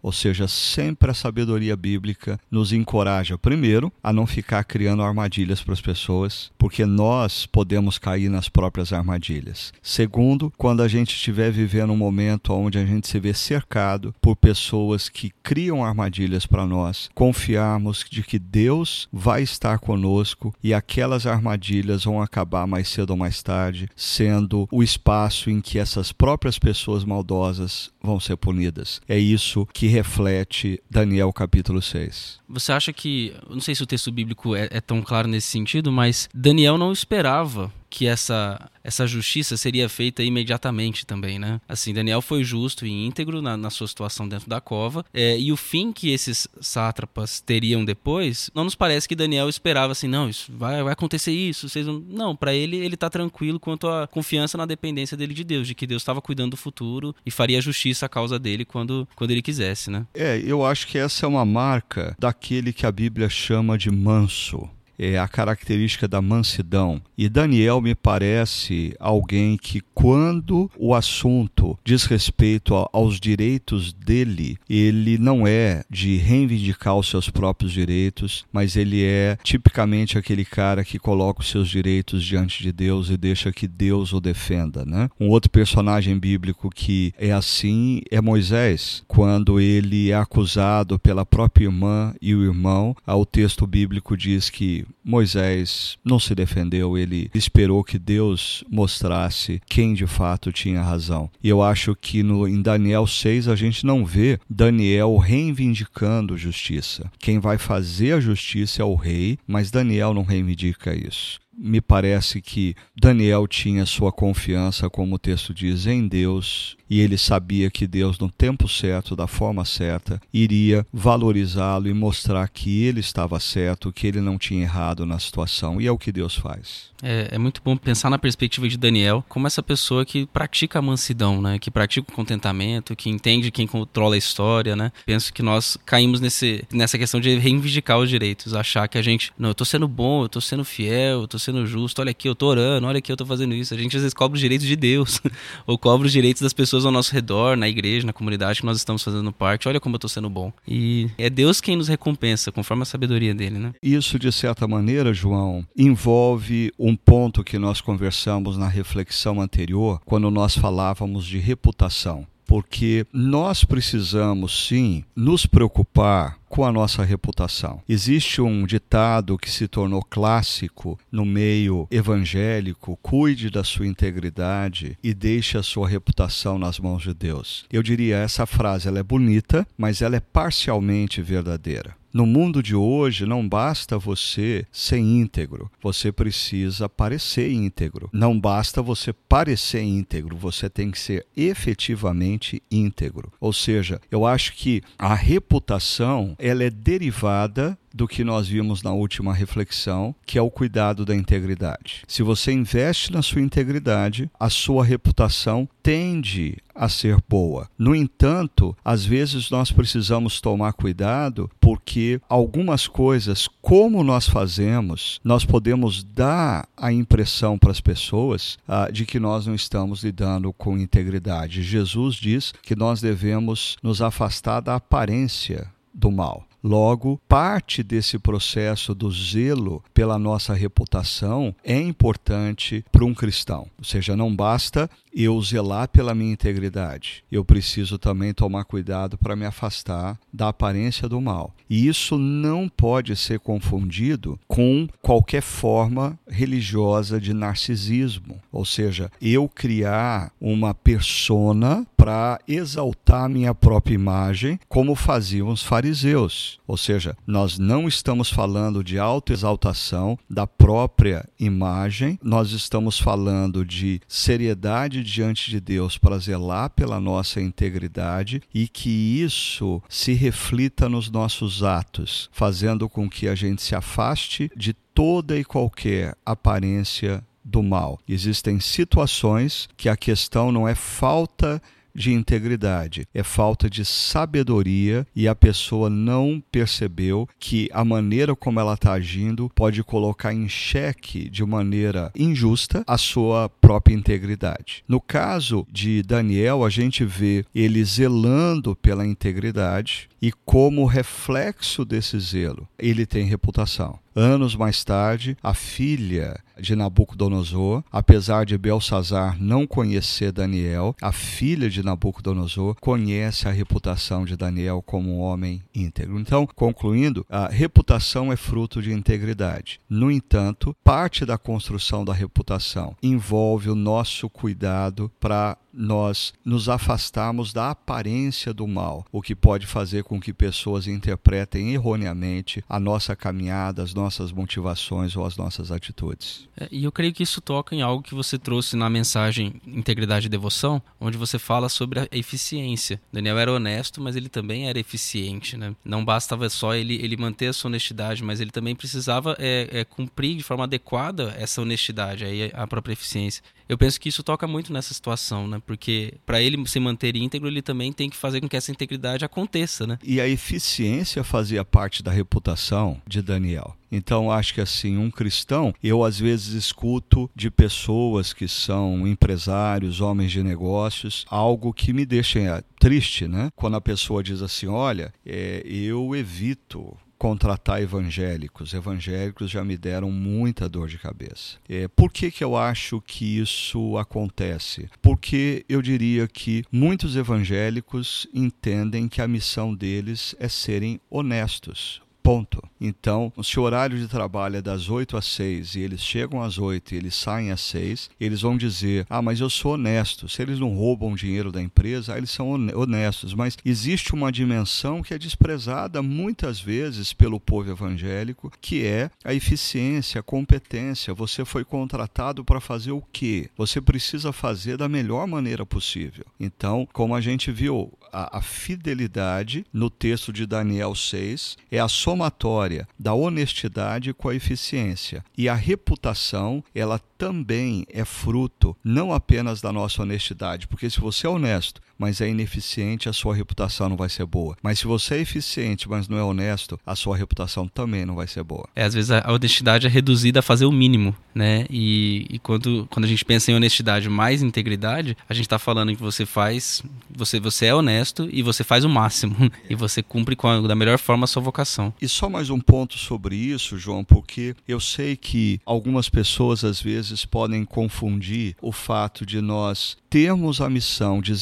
Ou 0.04 0.12
seja, 0.12 0.46
sempre 0.46 1.10
a 1.10 1.14
sabedoria 1.14 1.74
bíblica 1.74 2.38
nos 2.50 2.74
encoraja, 2.74 3.38
primeiro, 3.38 3.90
a 4.02 4.12
não 4.12 4.26
ficar 4.26 4.62
criando 4.62 5.02
armadilhas 5.02 5.62
para 5.62 5.72
as 5.72 5.80
pessoas, 5.80 6.52
porque 6.58 6.84
nós 6.84 7.46
podemos 7.46 7.96
cair 7.96 8.28
nas 8.28 8.46
próprias 8.46 8.92
armadilhas. 8.92 9.72
Segundo, 9.82 10.52
quando 10.58 10.82
a 10.82 10.88
gente 10.88 11.14
estiver 11.14 11.50
vivendo 11.50 11.90
um 11.90 11.96
momento 11.96 12.52
onde 12.52 12.76
a 12.76 12.84
gente 12.84 13.08
se 13.08 13.18
vê 13.18 13.32
cercado 13.32 14.14
por 14.20 14.36
pessoas 14.36 15.08
que 15.08 15.32
criam 15.42 15.82
armadilhas 15.82 16.44
para 16.44 16.66
nós, 16.66 17.08
confiarmos 17.14 18.04
de 18.10 18.22
que 18.22 18.38
Deus 18.38 19.08
vai 19.10 19.42
estar 19.42 19.78
conosco 19.78 20.54
e 20.62 20.74
aquelas 20.74 21.26
armadilhas 21.26 22.04
vão 22.04 22.20
acabar 22.20 22.66
mais 22.66 22.90
cedo 22.90 23.12
ou 23.12 23.16
mais 23.16 23.42
tarde, 23.42 23.88
sendo 23.96 24.68
o 24.70 24.82
espaço 24.82 25.48
em 25.48 25.62
que 25.62 25.78
essas 25.78 26.12
próprias 26.12 26.58
pessoas 26.58 27.04
maldosas 27.04 27.93
vão 28.04 28.20
ser 28.20 28.36
punidas. 28.36 29.00
É 29.08 29.18
isso 29.18 29.66
que 29.72 29.86
reflete 29.86 30.80
Daniel 30.90 31.32
capítulo 31.32 31.80
6. 31.80 32.40
Você 32.48 32.72
acha 32.72 32.92
que, 32.92 33.34
não 33.48 33.60
sei 33.60 33.74
se 33.74 33.82
o 33.82 33.86
texto 33.86 34.12
bíblico 34.12 34.54
é, 34.54 34.68
é 34.70 34.80
tão 34.80 35.02
claro 35.02 35.26
nesse 35.26 35.48
sentido, 35.48 35.90
mas 35.90 36.28
Daniel 36.34 36.76
não 36.76 36.92
esperava 36.92 37.72
que 37.94 38.08
essa, 38.08 38.60
essa 38.82 39.06
justiça 39.06 39.56
seria 39.56 39.88
feita 39.88 40.20
imediatamente 40.20 41.06
também, 41.06 41.38
né? 41.38 41.60
Assim, 41.68 41.94
Daniel 41.94 42.20
foi 42.20 42.42
justo 42.42 42.84
e 42.84 43.06
íntegro 43.06 43.40
na, 43.40 43.56
na 43.56 43.70
sua 43.70 43.86
situação 43.86 44.28
dentro 44.28 44.50
da 44.50 44.60
cova, 44.60 45.04
é, 45.14 45.38
e 45.38 45.52
o 45.52 45.56
fim 45.56 45.92
que 45.92 46.10
esses 46.10 46.48
sátrapas 46.60 47.40
teriam 47.40 47.84
depois, 47.84 48.50
não 48.52 48.64
nos 48.64 48.74
parece 48.74 49.06
que 49.06 49.14
Daniel 49.14 49.48
esperava 49.48 49.92
assim, 49.92 50.08
não, 50.08 50.28
isso 50.28 50.52
vai, 50.52 50.82
vai 50.82 50.92
acontecer 50.92 51.30
isso, 51.30 51.68
vocês 51.68 51.86
não... 51.86 52.02
Não, 52.08 52.34
para 52.34 52.52
ele, 52.52 52.76
ele 52.76 52.96
tá 52.96 53.08
tranquilo 53.08 53.60
quanto 53.60 53.86
à 53.86 54.08
confiança 54.08 54.58
na 54.58 54.66
dependência 54.66 55.16
dele 55.16 55.32
de 55.32 55.44
Deus, 55.44 55.68
de 55.68 55.74
que 55.74 55.86
Deus 55.86 56.02
estava 56.02 56.20
cuidando 56.20 56.50
do 56.50 56.56
futuro 56.56 57.14
e 57.24 57.30
faria 57.30 57.60
justiça 57.60 58.06
à 58.06 58.08
causa 58.08 58.40
dele 58.40 58.64
quando, 58.64 59.06
quando 59.14 59.30
ele 59.30 59.42
quisesse, 59.42 59.88
né? 59.88 60.04
É, 60.12 60.42
eu 60.44 60.66
acho 60.66 60.88
que 60.88 60.98
essa 60.98 61.26
é 61.26 61.28
uma 61.28 61.44
marca 61.44 62.16
daquele 62.18 62.72
que 62.72 62.86
a 62.86 62.90
Bíblia 62.90 63.28
chama 63.28 63.78
de 63.78 63.90
manso 63.90 64.68
é 64.98 65.18
a 65.18 65.28
característica 65.28 66.06
da 66.06 66.20
mansidão. 66.20 67.00
E 67.16 67.28
Daniel 67.28 67.80
me 67.80 67.94
parece 67.94 68.94
alguém 68.98 69.56
que, 69.56 69.80
quando 69.94 70.70
o 70.78 70.94
assunto 70.94 71.78
diz 71.84 72.04
respeito 72.04 72.74
aos 72.92 73.20
direitos 73.20 73.92
dele, 73.92 74.58
ele 74.68 75.18
não 75.18 75.46
é 75.46 75.84
de 75.90 76.16
reivindicar 76.16 76.96
os 76.96 77.08
seus 77.08 77.30
próprios 77.30 77.72
direitos, 77.72 78.44
mas 78.52 78.76
ele 78.76 79.02
é 79.02 79.36
tipicamente 79.42 80.18
aquele 80.18 80.44
cara 80.44 80.84
que 80.84 80.98
coloca 80.98 81.40
os 81.40 81.48
seus 81.48 81.68
direitos 81.68 82.24
diante 82.24 82.62
de 82.62 82.72
Deus 82.72 83.10
e 83.10 83.16
deixa 83.16 83.52
que 83.52 83.66
Deus 83.66 84.12
o 84.12 84.20
defenda. 84.20 84.84
Né? 84.84 85.08
Um 85.18 85.28
outro 85.28 85.50
personagem 85.50 86.18
bíblico 86.18 86.70
que 86.70 87.12
é 87.18 87.32
assim 87.32 88.02
é 88.10 88.20
Moisés, 88.20 89.02
quando 89.06 89.60
ele 89.60 90.10
é 90.10 90.16
acusado 90.16 90.98
pela 90.98 91.24
própria 91.24 91.64
irmã 91.64 92.14
e 92.20 92.34
o 92.34 92.42
irmão. 92.42 92.96
O 93.06 93.24
texto 93.24 93.66
bíblico 93.66 94.16
diz 94.16 94.50
que 94.50 94.83
Moisés 95.04 95.96
não 96.04 96.18
se 96.18 96.34
defendeu, 96.34 96.96
ele 96.96 97.30
esperou 97.34 97.82
que 97.84 97.98
Deus 97.98 98.64
mostrasse 98.70 99.60
quem 99.66 99.94
de 99.94 100.06
fato 100.06 100.52
tinha 100.52 100.82
razão. 100.82 101.30
E 101.42 101.48
eu 101.48 101.62
acho 101.62 101.94
que 101.94 102.22
no, 102.22 102.46
em 102.48 102.60
Daniel 102.60 103.06
6 103.06 103.48
a 103.48 103.56
gente 103.56 103.84
não 103.84 104.04
vê 104.04 104.38
Daniel 104.48 105.16
reivindicando 105.16 106.36
justiça. 106.36 107.10
Quem 107.18 107.38
vai 107.38 107.58
fazer 107.58 108.12
a 108.12 108.20
justiça 108.20 108.82
é 108.82 108.84
o 108.84 108.94
rei, 108.94 109.38
mas 109.46 109.70
Daniel 109.70 110.14
não 110.14 110.22
reivindica 110.22 110.94
isso 110.94 111.43
me 111.56 111.80
parece 111.80 112.40
que 112.40 112.74
Daniel 112.96 113.46
tinha 113.46 113.86
sua 113.86 114.12
confiança, 114.12 114.88
como 114.90 115.16
o 115.16 115.18
texto 115.18 115.54
diz, 115.54 115.86
em 115.86 116.06
Deus, 116.06 116.76
e 116.88 117.00
ele 117.00 117.16
sabia 117.16 117.70
que 117.70 117.86
Deus, 117.86 118.18
no 118.18 118.30
tempo 118.30 118.68
certo, 118.68 119.16
da 119.16 119.26
forma 119.26 119.64
certa, 119.64 120.20
iria 120.32 120.86
valorizá-lo 120.92 121.88
e 121.88 121.94
mostrar 121.94 122.48
que 122.48 122.84
ele 122.84 123.00
estava 123.00 123.40
certo, 123.40 123.92
que 123.92 124.06
ele 124.06 124.20
não 124.20 124.38
tinha 124.38 124.62
errado 124.62 125.06
na 125.06 125.18
situação, 125.18 125.80
e 125.80 125.86
é 125.86 125.90
o 125.90 125.98
que 125.98 126.12
Deus 126.12 126.34
faz. 126.34 126.94
É, 127.02 127.28
é 127.32 127.38
muito 127.38 127.60
bom 127.62 127.76
pensar 127.76 128.08
na 128.08 128.18
perspectiva 128.18 128.66
de 128.66 128.78
Daniel 128.78 129.22
como 129.28 129.46
essa 129.46 129.62
pessoa 129.62 130.06
que 130.06 130.24
pratica 130.26 130.78
a 130.78 130.82
mansidão, 130.82 131.42
né? 131.42 131.58
que 131.58 131.70
pratica 131.70 132.10
o 132.10 132.14
contentamento, 132.14 132.96
que 132.96 133.10
entende 133.10 133.50
quem 133.50 133.66
controla 133.66 134.14
a 134.14 134.18
história. 134.18 134.74
Né? 134.74 134.90
Penso 135.04 135.30
que 135.32 135.42
nós 135.42 135.76
caímos 135.84 136.18
nesse, 136.18 136.64
nessa 136.72 136.96
questão 136.96 137.20
de 137.20 137.36
reivindicar 137.36 137.98
os 137.98 138.08
direitos, 138.08 138.54
achar 138.54 138.88
que 138.88 138.96
a 138.96 139.02
gente, 139.02 139.32
não, 139.38 139.50
eu 139.50 139.52
estou 139.52 139.66
sendo 139.66 139.86
bom, 139.86 140.22
eu 140.22 140.26
estou 140.26 140.40
sendo 140.40 140.64
fiel, 140.64 141.18
eu 141.18 141.24
estou 141.24 141.38
sendo 141.44 141.66
justo, 141.66 142.00
olha 142.00 142.10
aqui, 142.10 142.28
eu 142.28 142.34
tô 142.34 142.46
orando, 142.46 142.86
olha 142.86 142.98
aqui, 142.98 143.12
eu 143.12 143.16
tô 143.16 143.26
fazendo 143.26 143.54
isso. 143.54 143.74
A 143.74 143.76
gente 143.76 143.96
às 143.96 144.02
vezes 144.02 144.14
cobra 144.14 144.34
os 144.34 144.40
direitos 144.40 144.66
de 144.66 144.76
Deus, 144.76 145.20
ou 145.66 145.78
cobra 145.78 146.06
os 146.06 146.12
direitos 146.12 146.42
das 146.42 146.52
pessoas 146.52 146.84
ao 146.84 146.92
nosso 146.92 147.12
redor, 147.12 147.56
na 147.56 147.68
igreja, 147.68 148.06
na 148.06 148.12
comunidade 148.12 148.60
que 148.60 148.66
nós 148.66 148.76
estamos 148.76 149.02
fazendo 149.02 149.32
parte. 149.32 149.68
Olha 149.68 149.80
como 149.80 149.94
eu 149.96 149.98
tô 150.00 150.08
sendo 150.08 150.28
bom. 150.30 150.52
E 150.66 151.10
é 151.18 151.28
Deus 151.28 151.60
quem 151.60 151.76
nos 151.76 151.88
recompensa, 151.88 152.50
conforme 152.50 152.82
a 152.82 152.86
sabedoria 152.86 153.34
dele, 153.34 153.58
né? 153.58 153.72
Isso, 153.82 154.18
de 154.18 154.32
certa 154.32 154.66
maneira, 154.66 155.12
João, 155.12 155.66
envolve 155.76 156.72
um 156.78 156.96
ponto 156.96 157.44
que 157.44 157.58
nós 157.58 157.80
conversamos 157.80 158.56
na 158.56 158.68
reflexão 158.68 159.40
anterior, 159.40 160.00
quando 160.04 160.30
nós 160.30 160.56
falávamos 160.56 161.26
de 161.26 161.38
reputação 161.38 162.26
porque 162.46 163.06
nós 163.12 163.64
precisamos 163.64 164.66
sim 164.68 165.02
nos 165.16 165.46
preocupar 165.46 166.38
com 166.54 166.64
a 166.64 166.70
nossa 166.70 167.02
reputação. 167.02 167.82
Existe 167.88 168.40
um 168.40 168.64
ditado 168.64 169.36
que 169.36 169.50
se 169.50 169.66
tornou 169.66 170.00
clássico 170.00 170.96
no 171.10 171.24
meio 171.24 171.88
evangélico: 171.90 172.96
cuide 173.02 173.50
da 173.50 173.64
sua 173.64 173.88
integridade 173.88 174.96
e 175.02 175.12
deixe 175.12 175.58
a 175.58 175.64
sua 175.64 175.88
reputação 175.88 176.56
nas 176.56 176.78
mãos 176.78 177.02
de 177.02 177.12
Deus. 177.12 177.64
Eu 177.72 177.82
diria 177.82 178.18
essa 178.18 178.46
frase, 178.46 178.86
ela 178.86 179.00
é 179.00 179.02
bonita, 179.02 179.66
mas 179.76 180.00
ela 180.00 180.14
é 180.14 180.20
parcialmente 180.20 181.20
verdadeira. 181.20 181.96
No 182.14 182.24
mundo 182.26 182.62
de 182.62 182.76
hoje, 182.76 183.26
não 183.26 183.46
basta 183.48 183.98
você 183.98 184.64
ser 184.70 184.98
íntegro, 184.98 185.68
você 185.82 186.12
precisa 186.12 186.88
parecer 186.88 187.50
íntegro. 187.50 188.08
Não 188.12 188.38
basta 188.38 188.80
você 188.80 189.12
parecer 189.12 189.82
íntegro, 189.82 190.36
você 190.36 190.70
tem 190.70 190.92
que 190.92 190.98
ser 191.00 191.26
efetivamente 191.36 192.62
íntegro. 192.70 193.32
Ou 193.40 193.52
seja, 193.52 194.00
eu 194.12 194.24
acho 194.24 194.52
que 194.52 194.80
a 194.96 195.12
reputação 195.12 196.36
ela 196.44 196.62
é 196.62 196.68
derivada 196.68 197.78
do 197.94 198.06
que 198.06 198.22
nós 198.22 198.46
vimos 198.46 198.82
na 198.82 198.92
última 198.92 199.32
reflexão, 199.32 200.14
que 200.26 200.36
é 200.36 200.42
o 200.42 200.50
cuidado 200.50 201.04
da 201.04 201.14
integridade. 201.14 202.02
Se 202.06 202.22
você 202.22 202.52
investe 202.52 203.10
na 203.10 203.22
sua 203.22 203.40
integridade, 203.40 204.28
a 204.38 204.50
sua 204.50 204.84
reputação 204.84 205.66
tende 205.82 206.58
a 206.74 206.88
ser 206.88 207.16
boa. 207.28 207.68
No 207.78 207.94
entanto, 207.94 208.76
às 208.84 209.06
vezes 209.06 209.48
nós 209.48 209.70
precisamos 209.70 210.40
tomar 210.40 210.72
cuidado 210.72 211.48
porque 211.60 212.20
algumas 212.28 212.88
coisas, 212.88 213.48
como 213.62 214.02
nós 214.02 214.28
fazemos, 214.28 215.20
nós 215.22 215.44
podemos 215.44 216.02
dar 216.02 216.68
a 216.76 216.92
impressão 216.92 217.56
para 217.56 217.70
as 217.70 217.80
pessoas 217.80 218.58
ah, 218.66 218.90
de 218.90 219.06
que 219.06 219.20
nós 219.20 219.46
não 219.46 219.54
estamos 219.54 220.02
lidando 220.02 220.52
com 220.52 220.76
integridade. 220.76 221.62
Jesus 221.62 222.16
diz 222.16 222.52
que 222.60 222.74
nós 222.74 223.00
devemos 223.00 223.76
nos 223.80 224.02
afastar 224.02 224.60
da 224.60 224.74
aparência 224.74 225.72
do 225.94 226.10
mal. 226.10 226.44
Logo, 226.66 227.20
parte 227.28 227.82
desse 227.82 228.18
processo 228.18 228.94
do 228.94 229.10
zelo 229.10 229.84
pela 229.92 230.18
nossa 230.18 230.54
reputação 230.54 231.54
é 231.62 231.78
importante 231.78 232.82
para 232.90 233.04
um 233.04 233.12
cristão. 233.12 233.68
Ou 233.76 233.84
seja, 233.84 234.16
não 234.16 234.34
basta 234.34 234.88
eu 235.14 235.40
zelar 235.40 235.88
pela 235.88 236.14
minha 236.14 236.32
integridade, 236.32 237.24
eu 237.30 237.44
preciso 237.44 237.98
também 237.98 238.34
tomar 238.34 238.64
cuidado 238.64 239.16
para 239.16 239.36
me 239.36 239.46
afastar 239.46 240.18
da 240.32 240.48
aparência 240.48 241.08
do 241.08 241.20
mal. 241.20 241.54
E 241.70 241.86
isso 241.86 242.18
não 242.18 242.68
pode 242.68 243.14
ser 243.16 243.38
confundido 243.38 244.38
com 244.48 244.88
qualquer 245.00 245.42
forma 245.42 246.18
religiosa 246.28 247.20
de 247.20 247.32
narcisismo, 247.32 248.40
ou 248.50 248.64
seja, 248.64 249.10
eu 249.20 249.48
criar 249.48 250.32
uma 250.40 250.74
persona 250.74 251.86
para 251.96 252.38
exaltar 252.46 253.28
minha 253.28 253.54
própria 253.54 253.94
imagem, 253.94 254.58
como 254.68 254.94
faziam 254.94 255.48
os 255.48 255.62
fariseus. 255.62 256.58
Ou 256.66 256.76
seja, 256.76 257.16
nós 257.26 257.58
não 257.58 257.88
estamos 257.88 258.28
falando 258.28 258.84
de 258.84 258.98
autoexaltação 258.98 260.18
da 260.28 260.46
própria 260.46 261.26
imagem, 261.38 262.18
nós 262.22 262.50
estamos 262.50 262.98
falando 262.98 263.64
de 263.64 264.00
seriedade 264.06 265.03
diante 265.12 265.50
de 265.50 265.60
Deus 265.60 265.98
para 265.98 266.18
zelar 266.18 266.70
pela 266.70 267.00
nossa 267.00 267.40
integridade 267.40 268.42
e 268.52 268.66
que 268.68 269.22
isso 269.22 269.82
se 269.88 270.12
reflita 270.12 270.88
nos 270.88 271.10
nossos 271.10 271.62
atos, 271.62 272.28
fazendo 272.32 272.88
com 272.88 273.08
que 273.08 273.28
a 273.28 273.34
gente 273.34 273.62
se 273.62 273.74
afaste 273.74 274.50
de 274.56 274.72
toda 274.72 275.38
e 275.38 275.44
qualquer 275.44 276.16
aparência 276.24 277.24
do 277.44 277.62
mal. 277.62 278.00
Existem 278.08 278.58
situações 278.58 279.68
que 279.76 279.88
a 279.88 279.96
questão 279.96 280.50
não 280.50 280.66
é 280.66 280.74
falta 280.74 281.60
de 281.94 282.12
integridade, 282.12 283.06
é 283.14 283.22
falta 283.22 283.70
de 283.70 283.84
sabedoria 283.84 285.06
e 285.14 285.28
a 285.28 285.34
pessoa 285.34 285.88
não 285.88 286.42
percebeu 286.50 287.28
que 287.38 287.68
a 287.72 287.84
maneira 287.84 288.34
como 288.34 288.58
ela 288.58 288.74
está 288.74 288.92
agindo 288.92 289.50
pode 289.54 289.82
colocar 289.84 290.32
em 290.32 290.48
xeque 290.48 291.28
de 291.28 291.44
maneira 291.44 292.10
injusta 292.16 292.82
a 292.86 292.98
sua 292.98 293.48
própria 293.48 293.94
integridade. 293.94 294.82
No 294.88 295.00
caso 295.00 295.66
de 295.70 296.02
Daniel, 296.02 296.64
a 296.64 296.70
gente 296.70 297.04
vê 297.04 297.44
ele 297.54 297.84
zelando 297.84 298.74
pela 298.76 299.06
integridade 299.06 300.08
e 300.20 300.32
como 300.44 300.86
reflexo 300.86 301.84
desse 301.84 302.18
zelo, 302.18 302.66
ele 302.78 303.06
tem 303.06 303.26
reputação. 303.26 303.98
Anos 304.14 304.54
mais 304.54 304.84
tarde, 304.84 305.36
a 305.42 305.52
filha 305.54 306.38
de 306.58 306.76
Nabucodonosor, 306.76 307.82
apesar 307.90 308.46
de 308.46 308.56
Belsazar 308.56 309.36
não 309.42 309.66
conhecer 309.66 310.30
Daniel, 310.30 310.94
a 311.02 311.10
filha 311.10 311.68
de 311.68 311.82
Nabucodonosor 311.82 312.76
conhece 312.80 313.48
a 313.48 313.50
reputação 313.50 314.24
de 314.24 314.36
Daniel 314.36 314.80
como 314.80 315.16
um 315.16 315.20
homem 315.20 315.62
íntegro. 315.74 316.18
Então, 316.20 316.46
concluindo, 316.46 317.26
a 317.28 317.48
reputação 317.48 318.32
é 318.32 318.36
fruto 318.36 318.80
de 318.80 318.92
integridade. 318.92 319.80
No 319.88 320.10
entanto, 320.10 320.76
parte 320.84 321.26
da 321.26 321.36
construção 321.36 322.04
da 322.04 322.12
reputação 322.12 322.96
envolve 323.02 323.68
o 323.68 323.74
nosso 323.74 324.30
cuidado 324.30 325.10
para 325.18 325.56
nós 325.76 326.32
nos 326.44 326.68
afastarmos 326.68 327.52
da 327.52 327.70
aparência 327.70 328.52
do 328.52 328.66
mal, 328.66 329.04
o 329.10 329.20
que 329.20 329.34
pode 329.34 329.66
fazer 329.66 330.04
com 330.04 330.20
que 330.20 330.32
pessoas 330.32 330.86
interpretem 330.86 331.72
erroneamente 331.72 332.64
a 332.68 332.78
nossa 332.78 333.16
caminhada, 333.16 333.82
as 333.82 333.94
nossas 333.94 334.32
motivações 334.32 335.16
ou 335.16 335.24
as 335.24 335.36
nossas 335.36 335.70
atitudes. 335.70 336.48
É, 336.56 336.68
e 336.70 336.84
eu 336.84 336.92
creio 336.92 337.12
que 337.12 337.22
isso 337.22 337.40
toca 337.40 337.74
em 337.74 337.82
algo 337.82 338.02
que 338.02 338.14
você 338.14 338.38
trouxe 338.38 338.76
na 338.76 338.88
mensagem 338.88 339.60
Integridade 339.66 340.26
e 340.26 340.30
Devoção, 340.30 340.80
onde 341.00 341.16
você 341.18 341.38
fala 341.38 341.68
sobre 341.68 342.00
a 342.00 342.08
eficiência. 342.12 343.00
Daniel 343.12 343.38
era 343.38 343.52
honesto, 343.52 344.00
mas 344.00 344.16
ele 344.16 344.28
também 344.28 344.68
era 344.68 344.78
eficiente. 344.78 345.56
Né? 345.56 345.74
Não 345.84 346.04
bastava 346.04 346.48
só 346.48 346.74
ele, 346.74 346.94
ele 346.94 347.16
manter 347.16 347.48
a 347.48 347.52
sua 347.52 347.68
honestidade, 347.68 348.22
mas 348.22 348.40
ele 348.40 348.50
também 348.50 348.74
precisava 348.74 349.36
é, 349.38 349.68
é, 349.72 349.84
cumprir 349.84 350.36
de 350.36 350.42
forma 350.42 350.64
adequada 350.64 351.34
essa 351.38 351.60
honestidade, 351.60 352.24
aí 352.24 352.50
a 352.54 352.66
própria 352.66 352.92
eficiência. 352.92 353.42
Eu 353.68 353.78
penso 353.78 354.00
que 354.00 354.08
isso 354.08 354.22
toca 354.22 354.46
muito 354.46 354.72
nessa 354.72 354.92
situação, 354.92 355.48
né? 355.48 355.60
Porque 355.66 356.14
para 356.26 356.40
ele 356.40 356.66
se 356.66 356.78
manter 356.78 357.16
íntegro, 357.16 357.48
ele 357.48 357.62
também 357.62 357.92
tem 357.92 358.10
que 358.10 358.16
fazer 358.16 358.40
com 358.40 358.48
que 358.48 358.56
essa 358.56 358.70
integridade 358.70 359.24
aconteça, 359.24 359.86
né? 359.86 359.98
E 360.02 360.20
a 360.20 360.28
eficiência 360.28 361.24
fazia 361.24 361.64
parte 361.64 362.02
da 362.02 362.10
reputação 362.10 363.00
de 363.06 363.22
Daniel. 363.22 363.76
Então, 363.90 364.30
acho 364.30 364.52
que 364.52 364.60
assim, 364.60 364.96
um 364.98 365.10
cristão, 365.10 365.72
eu 365.82 366.02
às 366.02 366.18
vezes 366.18 366.48
escuto 366.48 367.30
de 367.34 367.50
pessoas 367.50 368.32
que 368.32 368.48
são 368.48 369.06
empresários, 369.06 370.00
homens 370.00 370.32
de 370.32 370.42
negócios, 370.42 371.24
algo 371.30 371.72
que 371.72 371.92
me 371.92 372.04
deixa 372.04 372.40
é, 372.40 372.62
triste, 372.78 373.28
né? 373.28 373.50
Quando 373.54 373.76
a 373.76 373.80
pessoa 373.80 374.22
diz 374.22 374.42
assim: 374.42 374.66
olha, 374.66 375.14
é, 375.24 375.62
eu 375.64 376.14
evito 376.16 376.96
contratar 377.18 377.82
evangélicos. 377.82 378.74
Evangélicos 378.74 379.50
já 379.50 379.64
me 379.64 379.76
deram 379.76 380.10
muita 380.10 380.68
dor 380.68 380.88
de 380.88 380.98
cabeça. 380.98 381.58
É, 381.68 381.88
por 381.88 382.12
que, 382.12 382.30
que 382.30 382.44
eu 382.44 382.56
acho 382.56 383.00
que 383.00 383.38
isso 383.38 383.96
acontece? 383.96 384.88
Porque 385.00 385.64
eu 385.68 385.80
diria 385.80 386.26
que 386.28 386.64
muitos 386.70 387.16
evangélicos 387.16 388.26
entendem 388.32 389.08
que 389.08 389.22
a 389.22 389.28
missão 389.28 389.74
deles 389.74 390.34
é 390.38 390.48
serem 390.48 391.00
honestos, 391.10 392.02
Ponto. 392.24 392.62
Então, 392.86 393.32
se 393.42 393.58
o 393.58 393.62
horário 393.62 393.98
de 393.98 394.06
trabalho 394.06 394.56
é 394.56 394.62
das 394.62 394.90
8 394.90 395.16
às 395.16 395.24
6 395.24 395.74
e 395.74 395.80
eles 395.80 396.02
chegam 396.02 396.42
às 396.42 396.58
8 396.58 396.92
e 396.92 396.98
eles 396.98 397.14
saem 397.14 397.50
às 397.50 397.62
6, 397.62 398.10
eles 398.20 398.42
vão 398.42 398.58
dizer: 398.58 399.06
Ah, 399.08 399.22
mas 399.22 399.40
eu 399.40 399.48
sou 399.48 399.72
honesto. 399.72 400.28
Se 400.28 400.42
eles 400.42 400.58
não 400.58 400.74
roubam 400.74 401.14
dinheiro 401.14 401.50
da 401.50 401.62
empresa, 401.62 402.14
eles 402.18 402.30
são 402.30 402.50
honestos. 402.50 403.32
Mas 403.32 403.56
existe 403.64 404.12
uma 404.12 404.30
dimensão 404.30 405.02
que 405.02 405.14
é 405.14 405.18
desprezada 405.18 406.02
muitas 406.02 406.60
vezes 406.60 407.14
pelo 407.14 407.40
povo 407.40 407.70
evangélico, 407.70 408.52
que 408.60 408.84
é 408.84 409.10
a 409.24 409.32
eficiência, 409.32 410.20
a 410.20 410.22
competência. 410.22 411.14
Você 411.14 411.42
foi 411.42 411.64
contratado 411.64 412.44
para 412.44 412.60
fazer 412.60 412.92
o 412.92 413.02
quê? 413.12 413.48
Você 413.56 413.80
precisa 413.80 414.30
fazer 414.30 414.76
da 414.76 414.90
melhor 414.90 415.26
maneira 415.26 415.64
possível. 415.64 416.26
Então, 416.38 416.86
como 416.92 417.14
a 417.14 417.20
gente 417.22 417.50
viu, 417.50 417.90
a, 418.12 418.38
a 418.38 418.42
fidelidade 418.42 419.64
no 419.72 419.88
texto 419.88 420.32
de 420.32 420.44
Daniel 420.44 420.94
6 420.94 421.56
é 421.70 421.80
a 421.80 421.88
somatória 421.88 422.73
da 422.98 423.14
honestidade 423.14 424.12
com 424.12 424.28
a 424.28 424.34
eficiência. 424.34 425.24
E 425.36 425.48
a 425.48 425.54
reputação, 425.54 426.62
ela 426.74 426.98
também 427.18 427.86
é 427.88 428.04
fruto 428.04 428.76
não 428.82 429.12
apenas 429.12 429.60
da 429.60 429.72
nossa 429.72 430.02
honestidade, 430.02 430.66
porque 430.66 430.90
se 430.90 431.00
você 431.00 431.26
é 431.26 431.30
honesto, 431.30 431.80
mas 431.98 432.20
é 432.20 432.28
ineficiente, 432.28 433.08
a 433.08 433.12
sua 433.12 433.34
reputação 433.34 433.88
não 433.88 433.96
vai 433.96 434.08
ser 434.08 434.26
boa. 434.26 434.56
Mas 434.62 434.78
se 434.78 434.86
você 434.86 435.16
é 435.16 435.20
eficiente, 435.20 435.88
mas 435.88 436.08
não 436.08 436.18
é 436.18 436.22
honesto, 436.22 436.78
a 436.86 436.94
sua 436.94 437.16
reputação 437.16 437.68
também 437.68 438.04
não 438.04 438.14
vai 438.14 438.26
ser 438.26 438.42
boa. 438.42 438.68
É, 438.74 438.84
às 438.84 438.94
vezes 438.94 439.10
a 439.10 439.30
honestidade 439.30 439.86
é 439.86 439.90
reduzida 439.90 440.40
a 440.40 440.42
fazer 440.42 440.64
o 440.64 440.72
mínimo, 440.72 441.14
né? 441.34 441.66
E, 441.70 442.26
e 442.30 442.38
quando, 442.38 442.86
quando 442.90 443.04
a 443.04 443.08
gente 443.08 443.24
pensa 443.24 443.50
em 443.50 443.54
honestidade 443.54 444.08
mais 444.08 444.42
integridade, 444.42 445.16
a 445.28 445.34
gente 445.34 445.46
está 445.46 445.58
falando 445.58 445.94
que 445.94 446.02
você 446.02 446.26
faz, 446.26 446.82
você, 447.10 447.40
você 447.40 447.66
é 447.66 447.74
honesto 447.74 448.28
e 448.32 448.42
você 448.42 448.64
faz 448.64 448.84
o 448.84 448.88
máximo. 448.88 449.34
e 449.68 449.74
você 449.74 450.02
cumpre 450.02 450.36
com 450.36 450.48
a, 450.48 450.60
da 450.60 450.74
melhor 450.74 450.98
forma 450.98 451.24
a 451.24 451.26
sua 451.26 451.42
vocação. 451.42 451.92
E 452.00 452.08
só 452.08 452.28
mais 452.28 452.50
um 452.50 452.60
ponto 452.60 452.98
sobre 452.98 453.36
isso, 453.36 453.78
João, 453.78 454.04
porque 454.04 454.54
eu 454.66 454.80
sei 454.80 455.16
que 455.16 455.60
algumas 455.64 456.08
pessoas 456.08 456.64
às 456.64 456.80
vezes 456.80 457.24
podem 457.24 457.64
confundir 457.64 458.56
o 458.60 458.72
fato 458.72 459.24
de 459.24 459.40
nós 459.40 459.96
termos 460.08 460.60
a 460.60 460.70
missão 460.70 461.20
de 461.20 461.32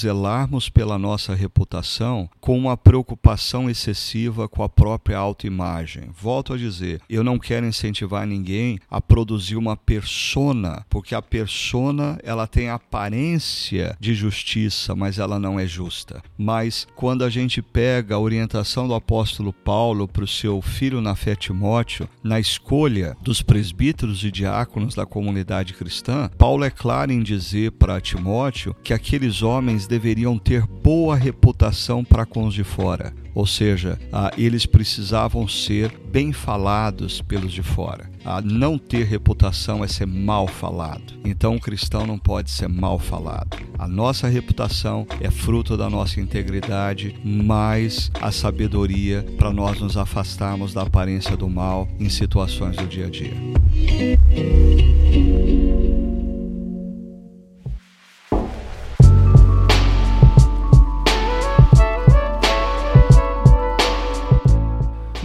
pela 0.72 0.98
nossa 0.98 1.34
reputação 1.34 2.28
com 2.40 2.58
uma 2.58 2.76
preocupação 2.76 3.70
excessiva 3.70 4.48
com 4.48 4.62
a 4.62 4.68
própria 4.68 5.16
autoimagem. 5.16 6.10
Volto 6.18 6.52
a 6.52 6.56
dizer, 6.56 7.00
eu 7.08 7.24
não 7.24 7.38
quero 7.38 7.66
incentivar 7.66 8.26
ninguém 8.26 8.78
a 8.90 9.00
produzir 9.00 9.56
uma 9.56 9.76
persona, 9.76 10.84
porque 10.88 11.14
a 11.14 11.22
persona 11.22 12.18
ela 12.22 12.46
tem 12.46 12.68
aparência 12.68 13.96
de 14.00 14.14
justiça, 14.14 14.94
mas 14.94 15.18
ela 15.18 15.38
não 15.38 15.58
é 15.58 15.66
justa. 15.66 16.22
Mas 16.36 16.86
quando 16.94 17.24
a 17.24 17.30
gente 17.30 17.62
pega 17.62 18.14
a 18.14 18.20
orientação 18.20 18.86
do 18.86 18.94
apóstolo 18.94 19.52
Paulo 19.52 20.06
para 20.06 20.24
o 20.24 20.28
seu 20.28 20.60
filho 20.60 21.00
na 21.00 21.14
fé 21.14 21.34
Timóteo, 21.34 22.08
na 22.22 22.38
escolha 22.38 23.16
dos 23.20 23.42
presbíteros 23.42 24.24
e 24.24 24.30
diáconos 24.30 24.94
da 24.94 25.06
comunidade 25.06 25.74
cristã, 25.74 26.30
Paulo 26.36 26.64
é 26.64 26.70
claro 26.70 27.12
em 27.12 27.22
dizer 27.22 27.72
para 27.72 28.00
Timóteo 28.00 28.74
que 28.82 28.92
aqueles 28.92 29.42
homens 29.42 29.86
deveriam 29.86 30.31
ter 30.38 30.66
boa 30.66 31.16
reputação 31.16 32.04
para 32.04 32.26
com 32.26 32.46
os 32.46 32.54
de 32.54 32.64
fora, 32.64 33.12
ou 33.34 33.46
seja, 33.46 33.98
ah, 34.12 34.30
eles 34.36 34.66
precisavam 34.66 35.48
ser 35.48 35.92
bem 36.10 36.32
falados 36.32 37.22
pelos 37.22 37.52
de 37.52 37.62
fora. 37.62 38.10
Ah, 38.24 38.40
não 38.40 38.78
ter 38.78 39.04
reputação 39.04 39.82
é 39.82 39.88
ser 39.88 40.06
mal 40.06 40.46
falado. 40.46 41.14
Então, 41.24 41.54
um 41.54 41.58
cristão 41.58 42.06
não 42.06 42.18
pode 42.18 42.50
ser 42.50 42.68
mal 42.68 42.98
falado. 42.98 43.56
A 43.78 43.88
nossa 43.88 44.28
reputação 44.28 45.06
é 45.20 45.30
fruto 45.30 45.76
da 45.76 45.88
nossa 45.88 46.20
integridade, 46.20 47.14
mais 47.24 48.10
a 48.20 48.30
sabedoria 48.30 49.24
para 49.36 49.52
nós 49.52 49.80
nos 49.80 49.96
afastarmos 49.96 50.74
da 50.74 50.82
aparência 50.82 51.36
do 51.36 51.48
mal 51.48 51.88
em 51.98 52.08
situações 52.08 52.76
do 52.76 52.86
dia 52.86 53.06
a 53.06 53.10
dia. 53.10 53.34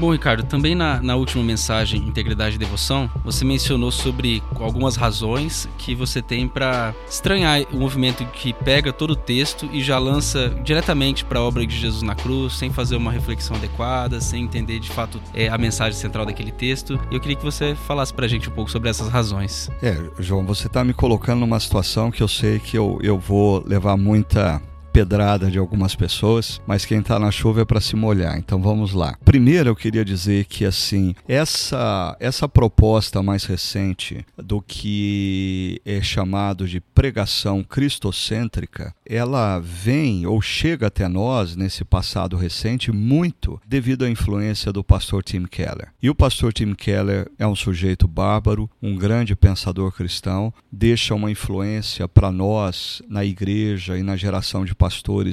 Bom, 0.08 0.14
Ricardo, 0.14 0.44
também 0.44 0.74
na, 0.74 1.02
na 1.02 1.18
última 1.18 1.44
mensagem 1.44 2.00
Integridade 2.00 2.56
e 2.56 2.58
Devoção, 2.58 3.12
você 3.26 3.44
mencionou 3.44 3.92
sobre 3.92 4.42
algumas 4.56 4.96
razões 4.96 5.68
que 5.78 5.94
você 5.94 6.22
tem 6.22 6.48
para 6.48 6.96
estranhar 7.10 7.64
o 7.74 7.76
movimento 7.76 8.26
que 8.28 8.54
pega 8.54 8.94
todo 8.94 9.12
o 9.12 9.16
texto 9.18 9.68
e 9.74 9.84
já 9.84 10.00
lança 10.00 10.48
diretamente 10.64 11.26
para 11.26 11.40
a 11.40 11.44
obra 11.44 11.68
de 11.68 11.76
Jesus 11.78 12.04
na 12.04 12.16
cruz, 12.16 12.54
sem 12.54 12.72
fazer 12.72 12.96
uma 12.96 13.12
reflexão 13.12 13.58
adequada, 13.58 14.22
sem 14.22 14.46
entender 14.46 14.80
de 14.80 14.90
fato 14.92 15.20
é, 15.34 15.50
a 15.50 15.58
mensagem 15.58 16.00
central 16.00 16.26
daquele 16.26 16.54
texto. 16.54 16.98
Eu 17.12 17.20
queria 17.20 17.36
que 17.36 17.44
você 17.44 17.76
falasse 17.76 18.14
para 18.14 18.24
a 18.24 18.30
gente 18.30 18.48
um 18.48 18.54
pouco 18.54 18.72
sobre 18.72 18.90
essas 18.90 19.10
razões. 19.10 19.70
É, 19.84 19.94
João, 20.20 20.46
você 20.46 20.68
está 20.68 20.86
me 20.86 20.94
colocando 20.94 21.42
numa 21.42 21.60
situação 21.60 22.12
que 22.12 22.24
eu 22.24 22.30
sei 22.30 22.60
que 22.60 22.78
eu, 22.78 22.98
eu 23.04 23.20
vou 23.20 23.62
levar 23.68 23.98
muita 23.98 24.62
pedrada 24.98 25.52
de 25.52 25.60
algumas 25.60 25.94
pessoas, 25.94 26.60
mas 26.66 26.84
quem 26.84 27.02
está 27.02 27.20
na 27.20 27.30
chuva 27.30 27.62
é 27.62 27.66
para 27.66 27.80
se 27.80 27.96
molhar. 27.96 28.36
Então 28.36 28.60
vamos 28.60 28.94
lá. 28.94 29.16
Primeiro 29.24 29.70
eu 29.70 29.76
queria 29.76 30.04
dizer 30.04 30.46
que 30.46 30.66
assim, 30.66 31.14
essa 31.28 32.18
essa 32.20 32.50
proposta 32.50 33.22
mais 33.22 33.44
recente 33.44 34.26
do 34.36 34.60
que 34.60 35.80
é 35.86 36.02
chamado 36.02 36.68
de 36.68 36.80
pregação 36.80 37.64
cristocêntrica, 37.64 38.92
ela 39.06 39.60
vem 39.60 40.26
ou 40.26 40.42
chega 40.42 40.88
até 40.88 41.08
nós 41.08 41.56
nesse 41.56 41.86
passado 41.86 42.36
recente 42.36 42.92
muito 42.92 43.62
devido 43.68 44.04
à 44.04 44.10
influência 44.10 44.74
do 44.74 44.84
pastor 44.84 45.24
Tim 45.24 45.46
Keller. 45.46 45.90
E 46.02 46.10
o 46.10 46.16
pastor 46.16 46.52
Tim 46.52 46.74
Keller 46.74 47.30
é 47.38 47.46
um 47.46 47.56
sujeito 47.56 48.08
bárbaro, 48.08 48.68
um 48.82 48.96
grande 48.96 49.36
pensador 49.36 49.92
cristão, 49.92 50.52
deixa 50.72 51.14
uma 51.14 51.30
influência 51.30 52.08
para 52.08 52.32
nós 52.32 53.04
na 53.08 53.24
igreja 53.24 53.96
e 53.96 54.02
na 54.02 54.16
geração 54.16 54.66
de 54.66 54.74
pastores 54.74 54.87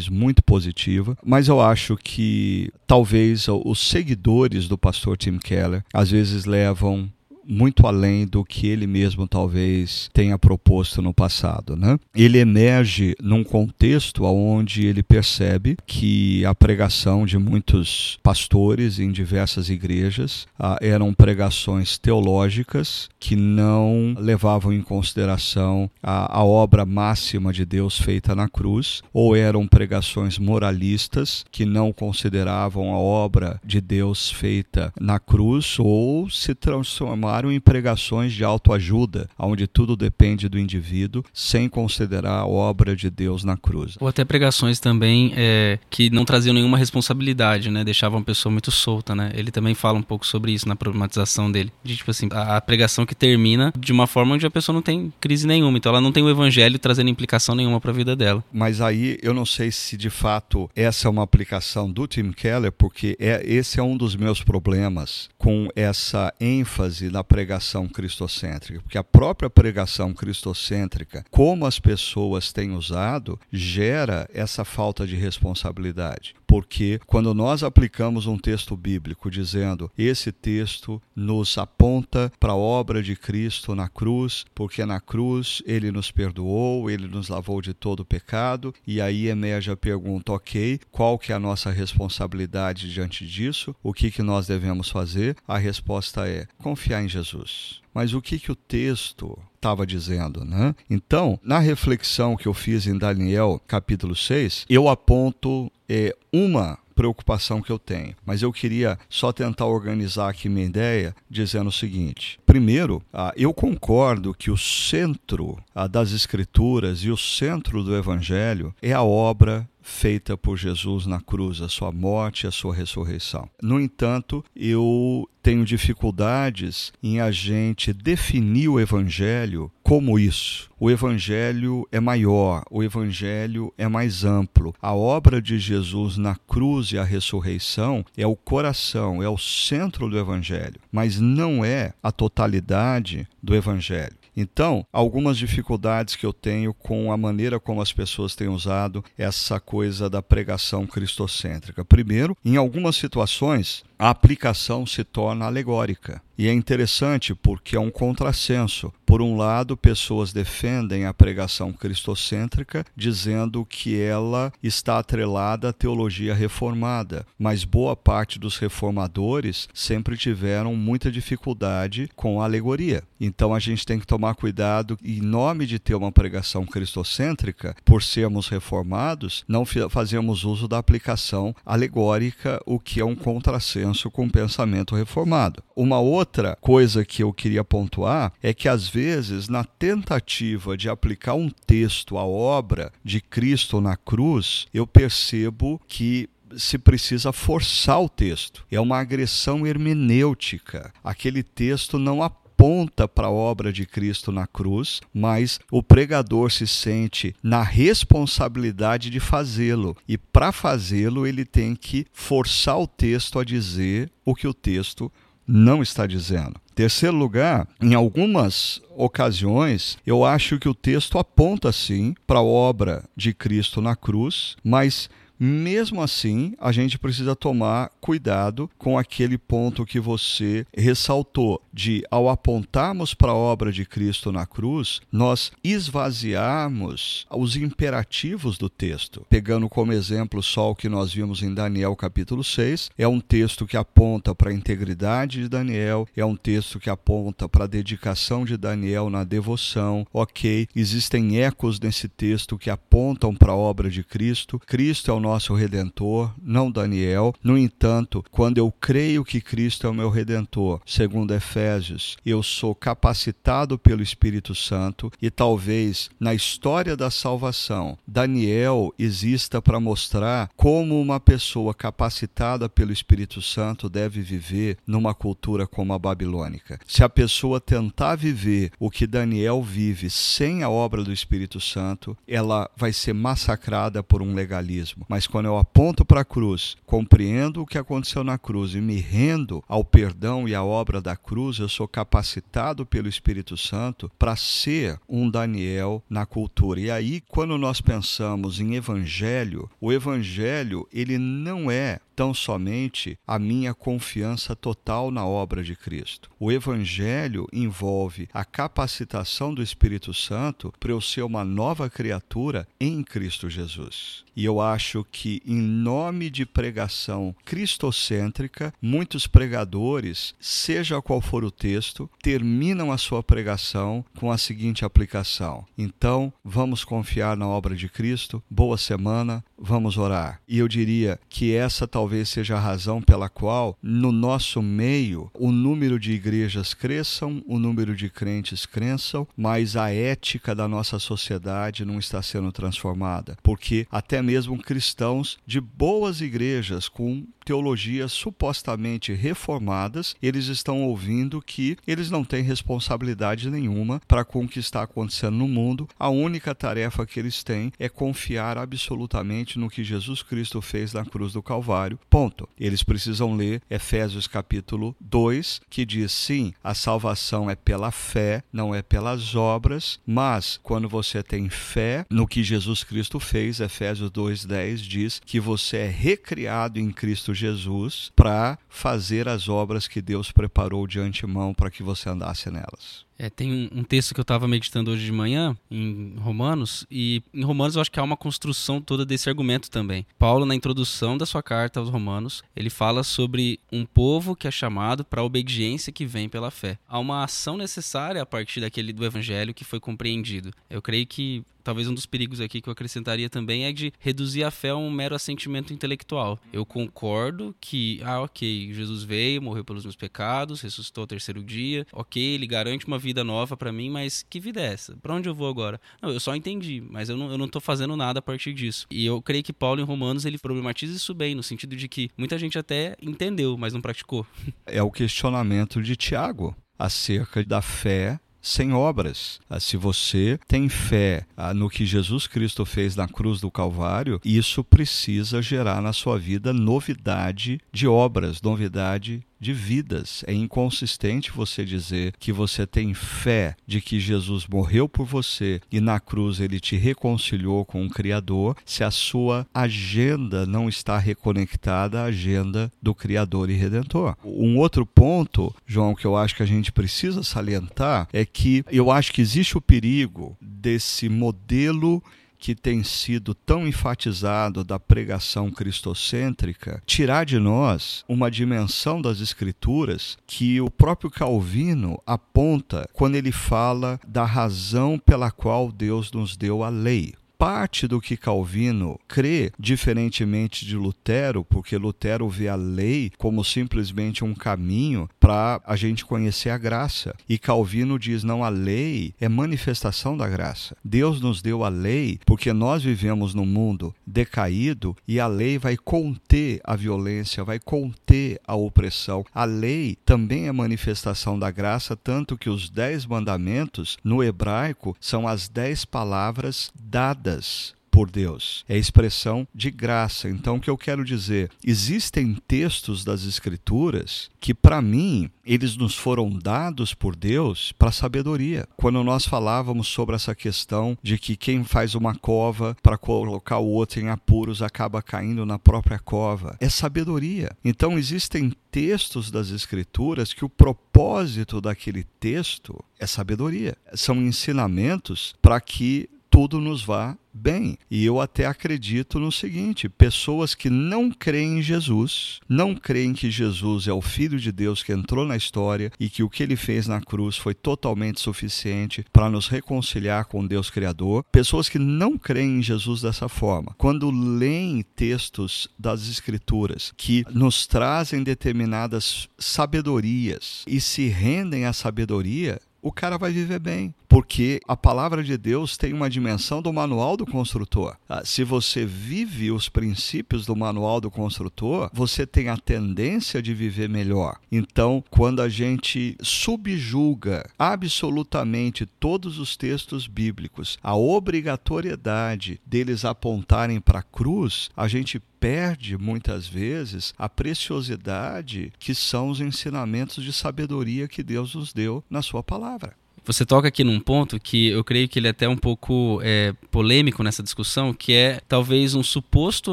muito 0.09 0.43
positiva, 0.43 1.17
mas 1.25 1.49
eu 1.49 1.61
acho 1.61 1.97
que 1.97 2.71
talvez 2.87 3.47
os 3.49 3.79
seguidores 3.79 4.69
do 4.69 4.79
pastor 4.79 5.17
Tim 5.17 5.39
Keller 5.39 5.85
às 5.93 6.11
vezes 6.11 6.45
levam 6.45 7.11
muito 7.47 7.87
além 7.87 8.27
do 8.27 8.45
que 8.45 8.67
ele 8.67 8.87
mesmo 8.87 9.27
talvez 9.27 10.09
tenha 10.13 10.39
proposto 10.39 11.03
no 11.03 11.13
passado. 11.13 11.77
Né? 11.77 11.99
Ele 12.15 12.39
emerge 12.39 13.15
num 13.23 13.45
contexto 13.45 14.25
onde 14.25 14.87
ele 14.87 15.03
percebe 15.03 15.77
que 15.87 16.45
a 16.45 16.55
pregação 16.55 17.27
de 17.27 17.39
muitos 17.39 18.19
pastores 18.23 18.99
em 18.99 19.11
diversas 19.11 19.69
igrejas 19.69 20.47
ah, 20.59 20.79
eram 20.81 21.13
pregações 21.13 21.99
teológicas 21.99 23.09
que 23.19 23.37
não 23.37 24.15
levavam 24.19 24.73
em 24.73 24.83
consideração 24.83 25.91
a, 26.03 26.39
a 26.39 26.45
obra 26.45 26.85
máxima 26.85 27.53
de 27.53 27.65
Deus 27.65 27.99
feita 27.99 28.35
na 28.35 28.49
cruz, 28.49 29.03
ou 29.13 29.37
eram 29.37 29.67
pregações 29.67 30.39
moralistas 30.39 31.45
que 31.51 31.65
não 31.65 31.93
consideravam 31.93 32.95
a 32.95 32.99
obra 32.99 33.61
de 33.65 33.81
Deus 33.81 34.31
feita 34.31 34.93
na 35.01 35.19
cruz, 35.19 35.77
ou 35.79 36.29
se 36.31 36.55
transformaram 36.55 37.34
transformaram 37.35 37.53
em 37.53 37.61
pregações 37.61 38.33
de 38.33 38.45
autoajuda, 38.45 39.29
onde 39.39 39.67
tudo 39.67 39.97
depende 39.97 40.49
do 40.49 40.59
indivíduo, 40.59 41.25
sem 41.33 41.69
considerar 41.69 42.41
a 42.41 42.47
obra 42.47 42.95
de 42.95 43.11
Deus 43.11 43.43
na 43.43 43.57
cruz. 43.57 43.97
Ou 44.01 44.09
até 44.09 44.25
pregações 44.25 44.79
também 44.79 45.33
é, 45.37 45.79
que 45.91 46.11
não 46.11 46.25
traziam 46.25 46.55
nenhuma 46.55 46.79
responsabilidade, 46.79 47.71
né? 47.71 47.83
Deixavam 47.83 48.21
a 48.21 48.23
pessoa 48.23 48.53
muito 48.53 48.71
solta, 48.71 49.15
né? 49.15 49.33
Ele 49.35 49.51
também 49.51 49.75
fala 49.75 49.99
um 49.99 50.03
pouco 50.03 50.27
sobre 50.27 50.53
isso 50.53 50.69
na 50.69 50.77
problematização 50.77 51.51
dele. 51.51 51.73
De 51.83 51.97
tipo 51.97 52.11
assim, 52.11 52.29
a, 52.31 52.57
a 52.57 52.61
pregação 52.61 53.05
que 53.05 53.15
termina 53.15 53.73
de 53.79 53.93
uma 53.93 54.07
forma 54.07 54.35
onde 54.35 54.47
a 54.47 54.51
pessoa 54.51 54.75
não 54.75 54.83
tem 54.83 55.13
crise 55.21 55.47
nenhuma. 55.47 55.77
Então 55.77 55.91
ela 55.91 56.01
não 56.01 56.13
tem 56.13 56.23
o 56.23 56.31
evangelho 56.31 56.79
trazendo 56.79 57.11
implicação 57.11 57.55
nenhuma 57.55 57.81
para 57.81 57.91
a 57.91 57.95
vida 57.95 58.15
dela. 58.15 58.45
Mas 58.53 58.81
aí 58.81 59.19
eu 59.23 59.35
não 59.35 59.47
sei 59.47 59.71
se 59.71 59.97
de 59.97 60.11
fato 60.11 60.71
essa 60.77 61.09
é 61.09 61.11
uma 61.11 61.23
aplicação 61.23 61.91
do 61.91 62.07
Tim 62.07 62.33
Keller, 62.33 62.73
porque 62.73 63.17
é, 63.19 63.43
esse 63.45 63.81
é 63.81 63.83
um 63.83 63.97
dos 63.97 64.15
meus 64.15 64.43
problemas 64.43 65.29
com 65.39 65.69
essa 65.75 66.33
ênfase 66.41 67.11
na 67.11 67.24
pregação 67.25 67.89
cristocêntrica, 67.89 68.81
porque 68.81 68.99
a 68.99 69.05
própria 69.05 69.51
pregação 69.51 70.13
cristocêntrica, 70.13 71.25
como 71.31 71.67
as 71.67 71.79
pessoas 71.81 72.53
têm 72.53 72.73
usado, 72.73 73.41
gera 73.53 74.29
essa 74.33 74.65
falta 74.65 75.07
de 75.07 75.17
responsabilidade. 75.17 76.35
Porque 76.55 77.01
quando 77.05 77.35
nós 77.35 77.65
aplicamos 77.65 78.29
um 78.29 78.39
texto 78.39 78.77
bíblico 78.77 79.29
dizendo 79.29 79.91
esse 79.99 80.31
texto 80.31 81.03
nos 81.17 81.59
aponta 81.59 82.33
para 82.39 82.53
a 82.53 82.57
obra 82.57 83.03
de 83.03 83.17
Cristo 83.17 83.75
na 83.75 83.89
cruz, 83.89 84.45
porque 84.55 84.87
na 84.87 85.01
cruz 85.01 85.65
ele 85.67 85.91
nos 85.91 86.13
perdoou, 86.13 86.89
ele 86.89 87.09
nos 87.09 87.29
lavou 87.29 87.61
de 87.61 87.75
todo 87.75 88.05
pecado, 88.05 88.73
e 88.87 89.01
aí 89.01 89.27
emerge 89.27 89.73
a 89.73 89.77
pergunta, 89.77 90.33
ok, 90.33 90.79
qual 90.93 91.19
que 91.19 91.33
é 91.33 91.35
a 91.35 91.41
nossa 91.41 91.73
responsabilidade 91.73 92.93
diante 92.93 93.27
disso? 93.27 93.75
O 93.83 93.93
que, 93.93 94.09
que 94.09 94.23
nós 94.23 94.47
devemos 94.47 94.89
fazer? 94.89 95.37
A 95.49 95.59
resposta 95.59 96.29
é 96.29 96.47
confiar 96.59 97.03
em 97.03 97.09
Jesus. 97.09 97.83
Mas 97.95 98.13
o 98.13 98.21
que, 98.21 98.39
que 98.39 98.51
o 98.51 98.57
texto 98.57 99.39
estava 99.55 99.87
dizendo, 99.87 100.45
né? 100.45 100.75
Então, 100.91 101.39
na 101.43 101.59
reflexão 101.59 102.37
que 102.37 102.47
eu 102.47 102.53
fiz 102.53 102.87
em 102.87 102.99
Daniel, 102.99 103.61
capítulo 103.67 104.15
6, 104.15 104.67
eu 104.69 104.89
aponto 104.89 105.71
é, 105.89 106.15
uma 106.33 106.79
preocupação 106.95 107.61
que 107.61 107.71
eu 107.71 107.79
tenho. 107.79 108.15
Mas 108.25 108.43
eu 108.43 108.53
queria 108.53 108.99
só 109.09 109.33
tentar 109.33 109.67
organizar 109.67 110.29
aqui 110.29 110.49
minha 110.49 110.67
ideia 110.67 111.15
dizendo 111.29 111.69
o 111.69 111.73
seguinte: 111.73 112.39
primeiro, 112.47 113.03
ah, 113.13 113.33
eu 113.37 113.53
concordo 113.53 114.35
que 114.35 114.51
o 114.51 114.57
centro 114.57 115.59
ah, 115.75 115.87
das 115.87 116.13
Escrituras 116.13 117.01
e 117.01 117.11
o 117.11 117.17
centro 117.17 117.83
do 117.83 117.97
Evangelho 117.97 118.75
é 118.81 118.93
a 118.93 119.03
obra 119.03 119.69
feita 119.85 120.37
por 120.37 120.57
Jesus 120.57 121.07
na 121.07 121.21
cruz, 121.21 121.61
a 121.61 121.69
sua 121.69 121.93
morte 121.93 122.45
e 122.45 122.47
a 122.47 122.51
sua 122.51 122.75
ressurreição. 122.75 123.49
No 123.63 123.79
entanto, 123.79 124.43
eu 124.57 125.29
tenho 125.43 125.63
dificuldades 125.63 126.91
em 127.03 127.21
a 127.21 127.31
gente 127.31 127.93
definir 127.93 128.69
o 128.69 128.81
evangelho 128.81 129.71
como 129.83 130.19
isso. 130.19 130.71
O 130.81 130.91
evangelho 130.91 131.87
é 131.93 132.01
maior, 132.01 132.65
o 132.71 132.83
evangelho 132.83 133.73
é 133.77 133.87
mais 133.87 134.25
amplo. 134.25 134.75
A 134.81 134.95
obra 134.95 135.43
de 135.43 135.59
Jesus 135.59 136.17
na 136.17 136.35
cruz 136.35 136.93
e 136.93 136.99
a 136.99 137.05
ressurreição 137.05 138.03
é 138.17 138.27
o 138.27 138.35
coração, 138.35 139.23
é 139.23 139.29
o 139.29 139.37
centro 139.37 140.09
do 140.09 140.19
evangelho, 140.19 140.81
mas 140.91 141.21
não 141.21 141.63
é 141.63 141.93
a 142.03 142.11
totalidade 142.11 143.29
do 143.43 143.55
evangelho. 143.55 144.24
Então, 144.37 144.87
algumas 144.93 145.37
dificuldades 145.37 146.17
que 146.17 146.27
eu 146.27 146.33
tenho 146.33 146.75
com 146.75 147.13
a 147.13 147.17
maneira 147.17 147.61
como 147.61 147.81
as 147.81 147.93
pessoas 147.93 148.35
têm 148.35 148.49
usado 148.49 149.05
essa 149.17 149.61
coisa 149.61 150.11
da 150.11 150.21
pregação 150.21 150.87
cristocêntrica. 150.87 151.85
Primeiro, 151.85 152.37
em 152.45 152.57
algumas 152.57 152.97
situações, 152.97 153.85
a 153.99 154.11
aplicação 154.11 154.85
se 154.85 155.05
torna 155.05 155.47
alegórica. 155.47 156.21
E 156.37 156.49
é 156.49 156.53
interessante 156.53 157.35
porque 157.35 157.77
é 157.77 157.81
um 157.81 157.91
contrassenso. 157.91 158.93
Por 159.07 159.23
um 159.23 159.37
lado, 159.37 159.77
pessoas 159.77 160.33
defendem 160.33 161.07
a 161.07 161.15
pregação 161.15 161.73
cristocêntrica, 161.73 162.85
dizendo 162.97 163.65
que 163.65 164.01
ela 164.01 164.53
está 164.61 164.99
atrelada 164.99 165.69
à 165.69 165.73
teologia 165.73 166.35
reformada, 166.35 167.25
mas 167.39 167.63
boa 167.63 167.95
parte 167.95 168.39
dos 168.39 168.57
reformadores 168.59 169.69
sempre 169.73 170.17
tiveram 170.17 170.75
muita 170.75 171.13
dificuldade 171.13 172.11
com 172.17 172.41
a 172.41 172.45
alegoria. 172.45 173.05
Então 173.21 173.55
a 173.55 173.61
gente 173.61 173.87
tem 173.87 174.01
que 174.01 174.07
tomar 174.07 174.35
cuidado, 174.35 174.99
em 175.05 175.21
nome 175.21 175.67
de 175.67 175.79
ter 175.79 175.95
uma 175.95 176.11
pregação 176.11 176.67
cristocêntrica, 176.67 177.77
por 177.85 178.03
sermos 178.03 178.49
reformados, 178.49 179.45
não 179.47 179.65
fazemos 179.89 180.45
uso 180.45 180.67
da 180.67 180.79
aplicação 180.79 181.55
alegórica, 181.65 182.61
o 182.67 182.81
que 182.81 183.01
é 183.01 183.05
um 183.05 183.15
contrassenso 183.15 184.11
com 184.11 184.27
o 184.27 184.31
pensamento 184.31 184.97
reformado. 184.97 185.63
Uma 185.77 186.01
outra 186.01 186.24
coisa 186.61 187.05
que 187.05 187.23
eu 187.23 187.33
queria 187.33 187.65
pontuar 187.65 188.33
é 188.43 188.53
que, 188.53 188.69
às 188.69 188.89
vezes, 188.89 189.49
na 189.49 189.65
tentativa 189.65 190.77
de 190.77 190.89
aplicar 190.89 191.35
um 191.35 191.49
texto 191.49 192.19
à 192.19 192.25
obra 192.25 192.93
de 193.05 193.21
Cristo 193.21 193.81
na 193.81 193.97
cruz, 193.97 194.67
eu 194.73 194.87
percebo 194.87 195.81
que 195.87 196.29
se 196.57 196.79
precisa 196.79 197.33
forçar 197.33 198.01
o 198.01 198.09
texto. 198.09 198.65
É 198.71 198.81
uma 198.81 198.99
agressão 198.99 199.67
hermenêutica. 199.67 200.93
Aquele 201.03 201.43
texto 201.43 201.99
não 201.99 202.23
aponta 202.23 203.09
para 203.09 203.27
a 203.27 203.31
obra 203.31 203.73
de 203.73 203.85
Cristo 203.85 204.31
na 204.31 204.47
cruz, 204.47 205.01
mas 205.13 205.59
o 205.71 205.83
pregador 205.83 206.51
se 206.51 206.67
sente 206.67 207.35
na 207.43 207.63
responsabilidade 207.63 209.11
de 209.11 209.21
fazê-lo. 209.21 209.97
E 210.09 210.17
para 210.17 210.53
fazê-lo, 210.53 211.27
ele 211.27 211.45
tem 211.45 211.75
que 211.75 212.07
forçar 212.13 212.79
o 212.79 212.87
texto 212.87 213.39
a 213.39 213.45
dizer 213.45 214.11
o 214.25 214.35
que 214.35 214.47
o 214.47 214.55
texto 214.55 215.13
não 215.47 215.83
está 215.83 216.07
dizendo. 216.07 216.55
Terceiro 216.75 217.17
lugar, 217.17 217.69
em 217.81 217.95
algumas 217.95 218.83
ocasiões, 218.97 219.97
eu 220.05 220.25
acho 220.25 220.59
que 220.59 220.69
o 220.69 220.75
texto 220.75 221.19
aponta 221.19 221.71
sim 221.71 222.15
para 222.27 222.41
a 222.41 222.43
obra 222.43 223.05
de 223.17 223.33
Cristo 223.33 223.81
na 223.81 223.95
cruz, 223.95 224.57
mas 224.65 225.09
mesmo 225.45 226.03
assim, 226.03 226.55
a 226.59 226.73
gente 226.73 226.99
precisa 226.99 227.37
tomar 227.37 227.91
cuidado 228.01 228.71
com 228.79 228.99
aquele 228.99 229.37
ponto 229.37 229.85
que 229.85 230.01
você 230.01 230.67
ressaltou, 230.77 231.61
de 231.73 232.03
ao 232.11 232.29
apontarmos 232.29 233.13
para 233.13 233.33
a 233.33 233.37
obra 233.37 233.71
de 233.71 233.85
Cristo 233.85 234.33
na 234.33 234.47
cruz, 234.47 235.01
nós 235.13 235.53
esvaziarmos 235.63 237.27
os 237.31 237.57
imperativos 237.57 238.57
do 238.57 238.71
texto. 238.71 239.27
Pegando 239.29 239.69
como 239.69 239.93
exemplo 239.93 240.43
só 240.43 240.71
o 240.71 240.75
que 240.75 240.89
nós 240.89 241.13
vimos 241.13 241.43
em 241.43 241.53
Daniel 241.53 241.95
capítulo 241.95 242.43
6, 242.43 242.91
é 242.97 243.07
um 243.07 243.21
texto 243.21 243.67
que 243.67 243.77
aponta 243.77 244.35
para 244.35 244.51
a 244.51 244.55
integridade 244.55 245.43
de 245.43 245.49
Daniel, 245.49 246.09
é 246.17 246.25
um 246.25 246.37
texto 246.37 246.81
que 246.81 246.89
aponta 246.89 247.49
para 247.49 247.65
a 247.65 247.69
dedicação 247.69 248.45
de 248.45 248.57
Daniel 248.57 249.11
na 249.11 249.25
devoção. 249.25 250.07
OK, 250.13 250.69
existem 250.75 251.41
ecos 251.43 251.79
nesse 251.79 252.09
texto 252.09 252.57
que 252.57 252.71
apontam 252.71 253.35
para 253.35 253.53
a 253.53 253.57
obra 253.57 253.91
de 253.91 254.03
Cristo. 254.03 254.59
Cristo 254.67 255.11
é 255.11 255.15
o 255.15 255.21
nosso 255.21 255.34
nosso 255.35 255.53
redentor, 255.53 256.33
não 256.41 256.71
Daniel. 256.71 257.35
No 257.43 257.59
entanto, 257.59 258.25
quando 258.31 258.59
eu 258.59 258.71
creio 258.71 259.25
que 259.25 259.41
Cristo 259.41 259.85
é 259.85 259.91
o 259.91 259.95
meu 259.95 260.09
redentor, 260.09 260.81
segundo 260.87 261.35
Efésios, 261.35 262.17
eu 262.25 262.41
sou 262.41 262.73
capacitado 262.73 263.77
pelo 263.77 264.01
Espírito 264.01 264.55
Santo 264.55 265.11
e 265.21 265.31
talvez 265.31 266.09
na 266.21 266.33
história 266.35 266.97
da 266.97 267.11
salvação, 267.11 267.99
Daniel 268.07 268.95
exista 268.97 269.61
para 269.61 269.81
mostrar 269.81 270.51
como 270.55 271.01
uma 271.01 271.19
pessoa 271.19 271.75
capacitada 271.75 272.69
pelo 272.69 272.93
Espírito 272.93 273.43
Santo 273.43 273.89
deve 273.89 274.23
viver 274.23 274.79
numa 274.87 275.13
cultura 275.15 275.67
como 275.67 275.93
a 275.93 275.99
babilônica. 275.99 276.79
Se 276.87 277.03
a 277.03 277.09
pessoa 277.09 277.61
tentar 277.61 278.15
viver 278.15 278.71
o 278.79 278.89
que 278.89 279.05
Daniel 279.05 279.61
vive 279.65 280.09
sem 280.09 280.63
a 280.63 280.71
obra 280.71 281.03
do 281.03 281.13
Espírito 281.13 281.61
Santo, 281.61 282.17
ela 282.29 282.71
vai 282.77 282.93
ser 282.93 283.13
massacrada 283.13 284.01
por 284.01 284.23
um 284.23 284.33
legalismo. 284.33 285.05
Mas 285.15 285.29
quando 285.29 285.47
eu 285.47 285.57
aponto 285.57 286.05
para 286.05 286.23
a 286.23 286.25
cruz, 286.25 286.77
compreendo 286.85 287.63
o 287.63 287.67
que 287.67 287.79
aconteceu 287.79 288.25
na 288.25 288.37
cruz 288.37 288.75
e 288.75 288.81
me 288.81 288.97
rendo 288.97 289.63
ao 289.69 289.85
perdão 289.85 290.49
e 290.49 290.57
à 290.57 290.65
obra 290.65 291.01
da 291.01 291.15
cruz, 291.15 291.61
eu 291.61 291.69
sou 291.69 291.87
capacitado 291.87 292.85
pelo 292.85 293.07
Espírito 293.07 293.57
Santo 293.57 294.11
para 294.19 294.35
ser 294.35 294.99
um 295.09 295.31
Daniel 295.31 296.03
na 296.11 296.27
cultura. 296.27 296.81
E 296.81 296.91
aí, 296.91 297.23
quando 297.29 297.57
nós 297.57 297.81
pensamos 297.81 298.59
em 298.59 298.75
evangelho, 298.75 299.71
o 299.81 299.93
evangelho, 299.93 300.85
ele 300.93 301.17
não 301.17 301.71
é 301.71 302.01
tão 302.15 302.33
somente 302.33 303.19
a 303.27 303.39
minha 303.39 303.75
confiança 303.75 304.55
total 304.55 305.11
na 305.11 305.27
obra 305.27 305.63
de 305.63 305.77
Cristo. 305.77 306.31
O 306.39 306.51
Evangelho 306.51 307.47
envolve 307.53 308.29
a 308.33 308.45
capacitação 308.45 309.53
do 309.55 309.63
Espírito 309.63 310.13
Santo 310.13 310.73
para 310.79 310.93
eu 310.93 311.01
ser 311.01 311.23
uma 311.23 311.45
nova 311.45 311.91
criatura 311.91 312.67
em 312.81 313.03
Cristo 313.03 313.49
Jesus. 313.49 314.25
E 314.37 314.45
eu 314.45 314.61
acho 314.61 315.07
que, 315.13 315.41
em 315.47 315.61
nome 315.61 316.29
de 316.29 316.45
pregação 316.45 317.35
cristocêntrica, 317.45 318.75
muitos 318.83 319.29
pregadores, 319.29 320.35
seja 320.41 321.01
qual 321.01 321.21
for 321.21 321.45
o 321.45 321.53
texto, 321.53 322.11
terminam 322.21 322.91
a 322.91 322.99
sua 322.99 323.23
pregação 323.23 324.05
com 324.19 324.33
a 324.33 324.39
seguinte 324.39 324.85
aplicação: 324.85 325.65
Então, 325.79 326.33
vamos 326.45 326.85
confiar 326.85 327.37
na 327.37 327.47
obra 327.47 327.77
de 327.77 327.89
Cristo, 327.89 328.43
boa 328.51 328.77
semana, 328.77 329.45
vamos 329.57 329.97
orar. 329.97 330.41
E 330.49 330.59
eu 330.59 330.67
diria 330.67 331.19
que 331.29 331.55
essa 331.55 331.87
talvez 331.87 332.04
seja 332.25 332.57
a 332.57 332.61
razão 332.61 333.01
pela 333.01 333.29
qual, 333.29 333.77
no 333.83 334.13
nosso 334.13 334.63
meio, 334.63 335.31
o 335.35 335.51
número 335.51 335.99
de 335.99 336.13
igrejas 336.13 336.75
cresçam, 336.75 337.43
o 337.47 337.59
número 337.59 337.95
de 337.95 338.09
crentes 338.09 338.67
cresçam, 338.67 339.27
mas 339.37 339.77
a 339.77 339.93
ética 339.93 340.55
da 340.55 340.69
nossa 340.69 340.99
sociedade 340.99 341.85
não 341.85 341.99
está 341.99 342.23
sendo 342.23 342.51
transformada. 342.53 343.37
Porque 343.43 343.87
até 343.91 344.23
mesmo 344.23 344.59
cristãos 344.59 345.39
de 345.47 345.61
boas 345.61 346.21
igrejas 346.21 346.89
com 346.89 347.27
teologias 347.45 348.13
supostamente 348.13 349.13
reformadas, 349.13 350.17
eles 350.23 350.47
estão 350.47 350.83
ouvindo 350.83 351.43
que 351.43 351.77
eles 351.87 352.11
não 352.11 352.25
têm 352.25 352.43
responsabilidade 352.43 353.51
nenhuma 353.51 354.01
para 354.09 354.25
com 354.25 354.45
o 354.45 354.49
que 354.49 354.59
está 354.59 354.83
acontecendo 354.83 355.37
no 355.37 355.47
mundo. 355.47 355.89
A 355.99 356.09
única 356.09 356.55
tarefa 356.55 357.07
que 357.07 357.21
eles 357.21 357.45
têm 357.45 357.73
é 357.79 357.89
confiar 357.89 358.57
absolutamente 358.57 359.59
no 359.59 359.69
que 359.69 359.85
Jesus 359.85 360.23
Cristo 360.23 360.61
fez 360.63 360.93
na 360.93 361.05
cruz 361.05 361.35
do 361.35 361.43
Calvário. 361.43 361.94
Ponto. 362.09 362.49
Eles 362.59 362.83
precisam 362.83 363.35
ler 363.35 363.63
Efésios 363.71 364.27
capítulo 364.27 364.97
2, 365.01 365.61
que 365.69 365.85
diz 365.85 366.13
sim, 366.13 366.53
a 366.63 366.75
salvação 366.75 367.51
é 367.51 367.55
pela 367.55 367.91
fé, 367.91 368.43
não 368.53 368.75
é 368.75 368.83
pelas 368.83 369.35
obras, 369.35 369.99
mas 370.07 370.59
quando 370.63 370.89
você 370.89 371.23
tem 371.23 371.49
fé 371.49 372.07
no 372.11 372.27
que 372.27 372.43
Jesus 372.43 372.85
Cristo 372.85 373.19
fez, 373.19 373.61
Efésios 373.61 374.11
2:10 374.11 374.79
diz 374.79 375.21
que 375.25 375.41
você 375.41 375.79
é 375.79 375.89
recriado 375.89 376.79
em 376.79 376.91
Cristo 376.91 377.35
Jesus 377.35 378.13
para 378.15 378.59
fazer 378.69 379.29
as 379.29 379.49
obras 379.49 379.89
que 379.89 380.03
Deus 380.03 380.31
preparou 380.33 380.87
de 380.87 381.01
antemão 381.01 381.55
para 381.55 381.71
que 381.71 381.83
você 381.83 382.09
andasse 382.09 382.51
nelas. 382.51 383.04
É, 383.19 383.31
tem 383.31 383.71
um, 383.73 383.85
texto 383.85 384.13
que 384.13 384.21
eu 384.21 384.23
estava 384.23 384.49
meditando 384.49 384.91
hoje 384.91 385.05
de 385.05 385.13
manhã, 385.13 385.57
em 385.71 386.15
Romanos, 386.19 386.87
e 386.91 387.23
em 387.33 387.45
Romanos 387.45 387.77
eu 387.77 387.81
acho 387.81 387.91
que 387.91 388.01
há 388.01 388.03
uma 388.03 388.17
construção 388.17 388.81
toda 388.81 389.05
desse 389.05 389.29
argumento 389.29 389.71
também. 389.71 390.07
Paulo, 390.19 390.45
na 390.45 390.55
introdução 390.55 391.17
da 391.17 391.25
sua 391.25 391.43
carta 391.43 391.79
aos 391.79 391.89
Romanos, 391.89 392.43
ele 392.57 392.71
fala 392.71 393.03
sobre 393.05 393.61
um 393.73 393.85
povo 393.85 394.35
que 394.35 394.49
é 394.49 394.51
chamado 394.51 395.05
para 395.05 395.21
a 395.21 395.25
obediência 395.25 395.93
que 395.93 396.05
vem 396.05 396.29
pela 396.29 396.51
fé. 396.51 396.79
Há 396.89 396.99
uma 396.99 397.25
ação 397.25 397.57
necessária 397.57 398.21
a 398.21 398.27
partir 398.27 398.61
daquele 398.61 398.93
do 398.93 399.05
evangelho 399.05 399.55
que 399.55 399.65
foi 399.65 399.79
compreendido. 399.79 400.53
Eu 400.69 400.83
creio 400.83 401.07
que 401.07 401.45
talvez 401.65 401.89
um 401.89 401.95
dos 401.95 402.07
perigos 402.07 402.41
aqui 402.41 402.61
que 402.61 402.69
eu 402.69 402.73
acrescentaria 402.73 403.29
também 403.29 403.65
é 403.65 403.73
de 403.73 403.93
reduzir 403.99 404.45
a 404.45 404.51
fé 404.51 404.69
a 404.69 404.77
um 404.77 404.91
mero 404.91 405.15
assentimento 405.15 405.73
intelectual. 405.73 406.39
Eu 406.53 406.65
concordo 406.65 407.57
que, 407.61 408.01
ah, 408.05 408.21
ok, 408.21 408.73
Jesus 408.73 409.03
veio, 409.03 409.43
morreu 409.43 409.65
pelos 409.65 409.85
meus 409.85 409.97
pecados, 409.97 410.61
ressuscitou 410.61 411.03
ao 411.03 411.07
terceiro 411.07 411.43
dia, 411.43 411.87
ok, 411.93 412.23
ele 412.23 412.47
garante 412.47 412.87
uma 412.87 412.99
vida 412.99 413.25
nova 413.25 413.57
para 413.57 413.73
mim, 413.73 413.91
mas 413.91 414.25
que 414.29 414.39
vida 414.39 414.61
é 414.61 414.67
essa? 414.75 414.97
Para 414.99 415.15
onde 415.15 415.29
eu 415.29 415.35
vou 415.35 415.49
agora? 415.49 415.81
Não, 416.03 416.11
eu 416.11 416.21
só 416.21 416.37
entendi, 416.37 416.83
mas 416.89 417.09
eu 417.09 417.17
não, 417.17 417.31
eu 417.31 417.39
não 417.39 417.49
tô 417.49 417.61
fazendo 417.61 417.97
nada 417.97 418.19
a 418.19 418.23
partir 418.23 418.53
disso. 418.53 418.87
E 418.91 419.07
eu 419.07 419.23
creio 419.23 419.43
que 419.43 419.53
Paulo 419.53 419.81
em 419.81 419.85
Romanos 419.85 420.27
ele 420.27 420.39
problematiza 420.39 420.95
isso 420.95 421.15
bem, 421.15 421.35
no 421.35 421.43
sentido 421.43 421.75
de 421.75 421.89
que 421.89 422.11
muita 422.17 422.39
gente 422.39 422.59
até 422.59 422.97
entendeu, 423.01 423.57
mas 423.57 423.73
não 423.73 423.81
praticou. 423.81 424.27
É 424.67 424.83
o 424.83 424.91
questionamento 424.91 425.83
de 425.83 425.97
Tiago 425.97 426.55
acerca 426.79 427.45
da 427.45 427.63
fé 427.63 428.19
sem 428.45 428.75
obras. 428.75 429.41
Ah, 429.49 429.59
se 429.59 429.77
você 429.77 430.39
tem 430.47 430.69
fé 430.69 431.25
ah, 431.35 431.55
no 431.55 431.71
que 431.71 431.87
Jesus 431.87 432.27
Cristo 432.27 432.65
fez 432.67 432.95
na 432.95 433.09
cruz 433.09 433.41
do 433.41 433.51
Calvário, 433.51 434.21
isso 434.23 434.63
precisa 434.63 435.41
gerar 435.41 435.81
na 435.81 435.95
sua 435.95 436.19
vida 436.19 436.53
novidade 436.53 437.59
de 437.73 437.89
obras, 437.89 438.43
novidade 438.43 439.25
de 439.45 439.53
vidas. 439.53 440.25
É 440.27 440.33
inconsistente 440.33 441.31
você 441.31 441.65
dizer 441.65 442.15
que 442.19 442.33
você 442.33 442.67
tem 442.67 442.95
fé 442.95 443.55
de 443.67 443.81
que 443.81 444.01
Jesus 444.01 444.47
morreu 444.47 444.89
por 444.89 445.05
você 445.05 445.61
e 445.71 445.81
na 445.81 446.01
cruz 446.01 446.41
ele 446.41 446.59
te 446.59 446.77
reconciliou 446.77 447.65
com 447.65 447.85
o 447.85 447.91
Criador, 447.91 448.57
se 448.65 448.83
a 448.83 448.91
sua 448.91 449.47
agenda 449.53 450.47
não 450.47 450.67
está 450.67 450.97
reconectada 450.97 452.01
à 452.01 452.05
agenda 452.05 452.73
do 452.81 452.95
Criador 452.95 453.51
e 453.51 453.55
Redentor. 453.55 454.17
Um 454.25 454.57
outro 454.57 454.87
ponto, 454.87 455.55
João, 455.67 455.95
que 455.95 456.07
eu 456.07 456.17
acho 456.17 456.35
que 456.35 456.43
a 456.43 456.47
gente 456.47 456.73
precisa 456.73 457.23
salientar 457.23 458.09
é 458.13 458.25
que 458.25 458.65
eu 458.71 458.91
acho 458.91 459.13
que 459.13 459.21
existe 459.21 459.59
o 459.59 459.61
perigo 459.61 460.37
desse 460.41 461.11
modelo 461.11 462.03
que 462.45 462.55
tem 462.55 462.85
sido 462.85 463.35
tão 463.35 463.67
enfatizado 463.67 464.63
da 464.63 464.79
pregação 464.79 465.51
cristocêntrica, 465.51 466.83
tirar 466.85 467.25
de 467.25 467.39
nós 467.39 468.05
uma 468.07 468.31
dimensão 468.31 469.01
das 469.01 469.23
Escrituras 469.23 470.19
que 470.27 470.61
o 470.61 470.71
próprio 470.71 471.11
Calvino 471.11 471.99
aponta 472.07 472.87
quando 472.93 473.15
ele 473.15 473.33
fala 473.33 473.99
da 474.07 474.27
razão 474.27 474.99
pela 474.99 475.31
qual 475.31 475.73
Deus 475.73 476.13
nos 476.13 476.37
deu 476.37 476.63
a 476.63 476.69
lei 476.69 477.15
parte 477.45 477.87
do 477.87 478.01
que 478.01 478.17
Calvino 478.17 478.99
crê, 479.07 479.53
diferentemente 479.59 480.65
de 480.65 480.79
Lutero, 480.79 481.45
porque 481.45 481.77
Lutero 481.77 482.27
vê 482.27 482.49
a 482.49 482.55
lei 482.55 483.13
como 483.19 483.45
simplesmente 483.45 484.25
um 484.25 484.35
caminho 484.35 485.11
para 485.21 485.61
a 485.67 485.77
gente 485.77 486.07
conhecer 486.07 486.49
a 486.49 486.57
graça. 486.57 487.15
E 487.29 487.37
Calvino 487.37 487.99
diz: 487.99 488.25
não, 488.25 488.43
a 488.43 488.49
lei 488.49 489.13
é 489.21 489.29
manifestação 489.29 490.17
da 490.17 490.27
graça. 490.27 490.75
Deus 490.83 491.21
nos 491.21 491.43
deu 491.43 491.65
a 491.65 491.69
lei 491.69 492.19
porque 492.25 492.51
nós 492.51 492.83
vivemos 492.83 493.35
num 493.35 493.45
mundo 493.45 493.95
decaído 494.07 494.97
e 495.07 495.21
a 495.21 495.27
lei 495.27 495.59
vai 495.59 495.77
conter 495.77 496.63
a 496.65 496.75
violência, 496.75 497.45
vai 497.45 497.59
conter 497.59 498.41
a 498.47 498.55
opressão. 498.55 499.23
A 499.35 499.45
lei 499.45 499.99
também 500.07 500.49
é 500.49 500.53
manifestação 500.53 501.39
da 501.39 501.51
graça, 501.51 501.95
tanto 501.95 502.39
que 502.39 502.49
os 502.49 502.71
dez 502.71 503.05
mandamentos 503.05 503.99
no 504.03 504.25
hebraico 504.25 504.97
são 504.99 505.29
as 505.29 505.47
dez 505.47 505.85
palavras 505.85 506.73
dadas 506.83 507.34
dadas 507.35 507.75
por 507.91 508.11
Deus. 508.11 508.65
É 508.69 508.77
expressão 508.77 509.47
de 509.55 509.71
graça. 509.71 510.29
Então, 510.29 510.57
o 510.57 510.61
que 510.61 510.69
eu 510.69 510.77
quero 510.77 511.05
dizer? 511.05 511.49
Existem 511.65 512.35
textos 512.49 513.05
das 513.05 513.25
Escrituras 513.25 514.29
que, 514.41 514.53
para 514.53 514.83
mim, 514.83 515.31
eles 515.47 515.77
nos 515.77 515.95
foram 515.95 516.29
dados 516.29 516.93
por 516.93 517.15
Deus 517.15 517.71
para 517.71 517.93
sabedoria. 517.93 518.67
Quando 518.77 519.05
nós 519.05 519.25
falávamos 519.25 519.87
sobre 519.87 520.17
essa 520.17 520.35
questão 520.35 520.99
de 521.01 521.17
que 521.19 521.37
quem 521.37 521.63
faz 521.63 521.95
uma 521.95 522.17
cova 522.17 522.77
para 522.83 522.99
colocar 522.99 523.59
o 523.59 523.69
outro 523.69 524.01
em 524.01 524.09
apuros 524.09 524.61
acaba 524.61 525.01
caindo 525.01 525.47
na 525.47 525.57
própria 525.57 526.01
cova, 526.01 526.57
é 526.59 526.69
sabedoria. 526.69 527.57
Então, 527.65 527.97
existem 527.97 528.53
textos 528.73 529.31
das 529.31 529.51
Escrituras 529.51 530.33
que 530.33 530.45
o 530.45 530.49
propósito 530.49 531.61
daquele 531.61 532.03
texto 532.19 532.85
é 532.99 533.07
sabedoria. 533.07 533.77
São 533.95 534.17
ensinamentos 534.17 535.33
para 535.41 535.61
que 535.61 536.11
tudo 536.35 536.61
nos 536.61 536.83
vá 536.83 537.17
bem. 537.33 537.79
E 537.89 538.05
eu 538.05 538.21
até 538.21 538.45
acredito 538.45 539.21
no 539.21 539.31
seguinte: 539.31 539.89
pessoas 539.89 540.53
que 540.53 540.69
não 540.69 541.09
creem 541.09 541.61
em 541.61 541.63
Jesus, 541.63 542.41
não 542.49 542.75
creem 542.75 543.13
que 543.13 543.31
Jesus 543.31 543.87
é 543.87 543.93
o 543.93 544.01
Filho 544.01 544.37
de 544.41 544.51
Deus 544.51 544.83
que 544.83 544.93
entrou 544.93 545.25
na 545.25 545.37
história 545.37 545.93
e 545.99 546.11
que 546.11 546.25
o 546.25 546.29
que 546.29 546.43
ele 546.43 546.57
fez 546.57 546.89
na 546.89 547.01
cruz 547.01 547.37
foi 547.37 547.55
totalmente 547.55 548.21
suficiente 548.21 549.05
para 549.13 549.31
nos 549.31 549.47
reconciliar 549.47 550.25
com 550.25 550.45
Deus 550.45 550.71
Criador. 550.71 551.25
Pessoas 551.31 551.69
que 551.69 551.79
não 551.79 552.19
creem 552.19 552.59
em 552.59 552.63
Jesus 552.63 553.03
dessa 553.03 553.29
forma, 553.29 553.73
quando 553.79 554.11
leem 554.11 554.85
textos 554.97 555.69
das 555.79 556.09
Escrituras 556.09 556.93
que 556.97 557.25
nos 557.31 557.65
trazem 557.65 558.25
determinadas 558.25 559.29
sabedorias 559.39 560.65
e 560.67 560.81
se 560.81 561.07
rendem 561.07 561.65
à 561.65 561.73
sabedoria, 561.73 562.61
o 562.85 562.93
cara 562.93 563.17
vai 563.17 563.33
viver 563.33 563.59
bem, 563.59 563.95
porque 564.15 564.61
a 564.69 564.77
palavra 564.77 565.25
de 565.25 565.37
Deus 565.37 565.77
tem 565.77 565.93
uma 565.93 566.09
dimensão 566.09 566.63
do 566.63 566.73
manual 566.73 567.17
do 567.17 567.27
construtor. 567.27 567.97
Ah, 568.09 568.23
se 568.25 568.45
você 568.45 568.87
vive 568.87 569.51
os 569.51 569.69
princípios 569.69 570.47
do 570.47 570.55
manual 570.55 571.01
do 571.01 571.11
construtor, 571.11 571.91
você 571.93 572.25
tem 572.25 572.49
a 572.49 572.57
tendência 572.57 573.43
de 573.43 573.53
viver 573.53 573.89
melhor. 573.89 574.37
Então, 574.53 575.03
quando 575.11 575.43
a 575.43 575.49
gente 575.49 576.17
subjuga 576.23 577.45
absolutamente 577.59 578.87
todos 578.87 579.41
os 579.41 579.57
textos 579.57 580.07
bíblicos, 580.07 580.79
a 580.81 580.95
obrigatoriedade 580.95 582.61
deles 582.65 583.05
apontarem 583.05 583.81
para 583.81 583.99
a 583.99 584.05
cruz, 584.05 584.71
a 584.77 584.87
gente 584.87 585.19
perde 585.41 585.99
muitas 585.99 586.47
vezes 586.47 587.13
a 587.19 587.29
preciosidade 587.29 588.73
que 588.79 588.95
são 588.95 589.29
os 589.29 589.41
ensinamentos 589.41 590.23
de 590.23 590.33
sabedoria 590.33 591.09
que 591.09 591.21
Deus 591.21 591.57
nos 591.57 591.73
deu 591.73 592.05
na 592.09 592.23
Sua 592.23 592.41
palavra. 592.41 592.95
Você 593.25 593.47
toca 593.47 593.69
aqui 593.69 593.83
num 593.83 593.99
ponto 593.99 594.39
que 594.39 594.69
eu 594.69 594.85
creio 594.85 595.09
que 595.09 595.19
ele 595.19 595.29
é 595.29 595.31
até 595.31 595.49
um 595.49 595.57
pouco 595.57 596.21
é, 596.23 596.53
polêmico 596.71 597.23
nessa 597.23 597.43
discussão, 597.43 597.95
que 597.95 598.13
é 598.13 598.41
talvez 598.47 598.95
um 598.95 599.03
suposto 599.03 599.73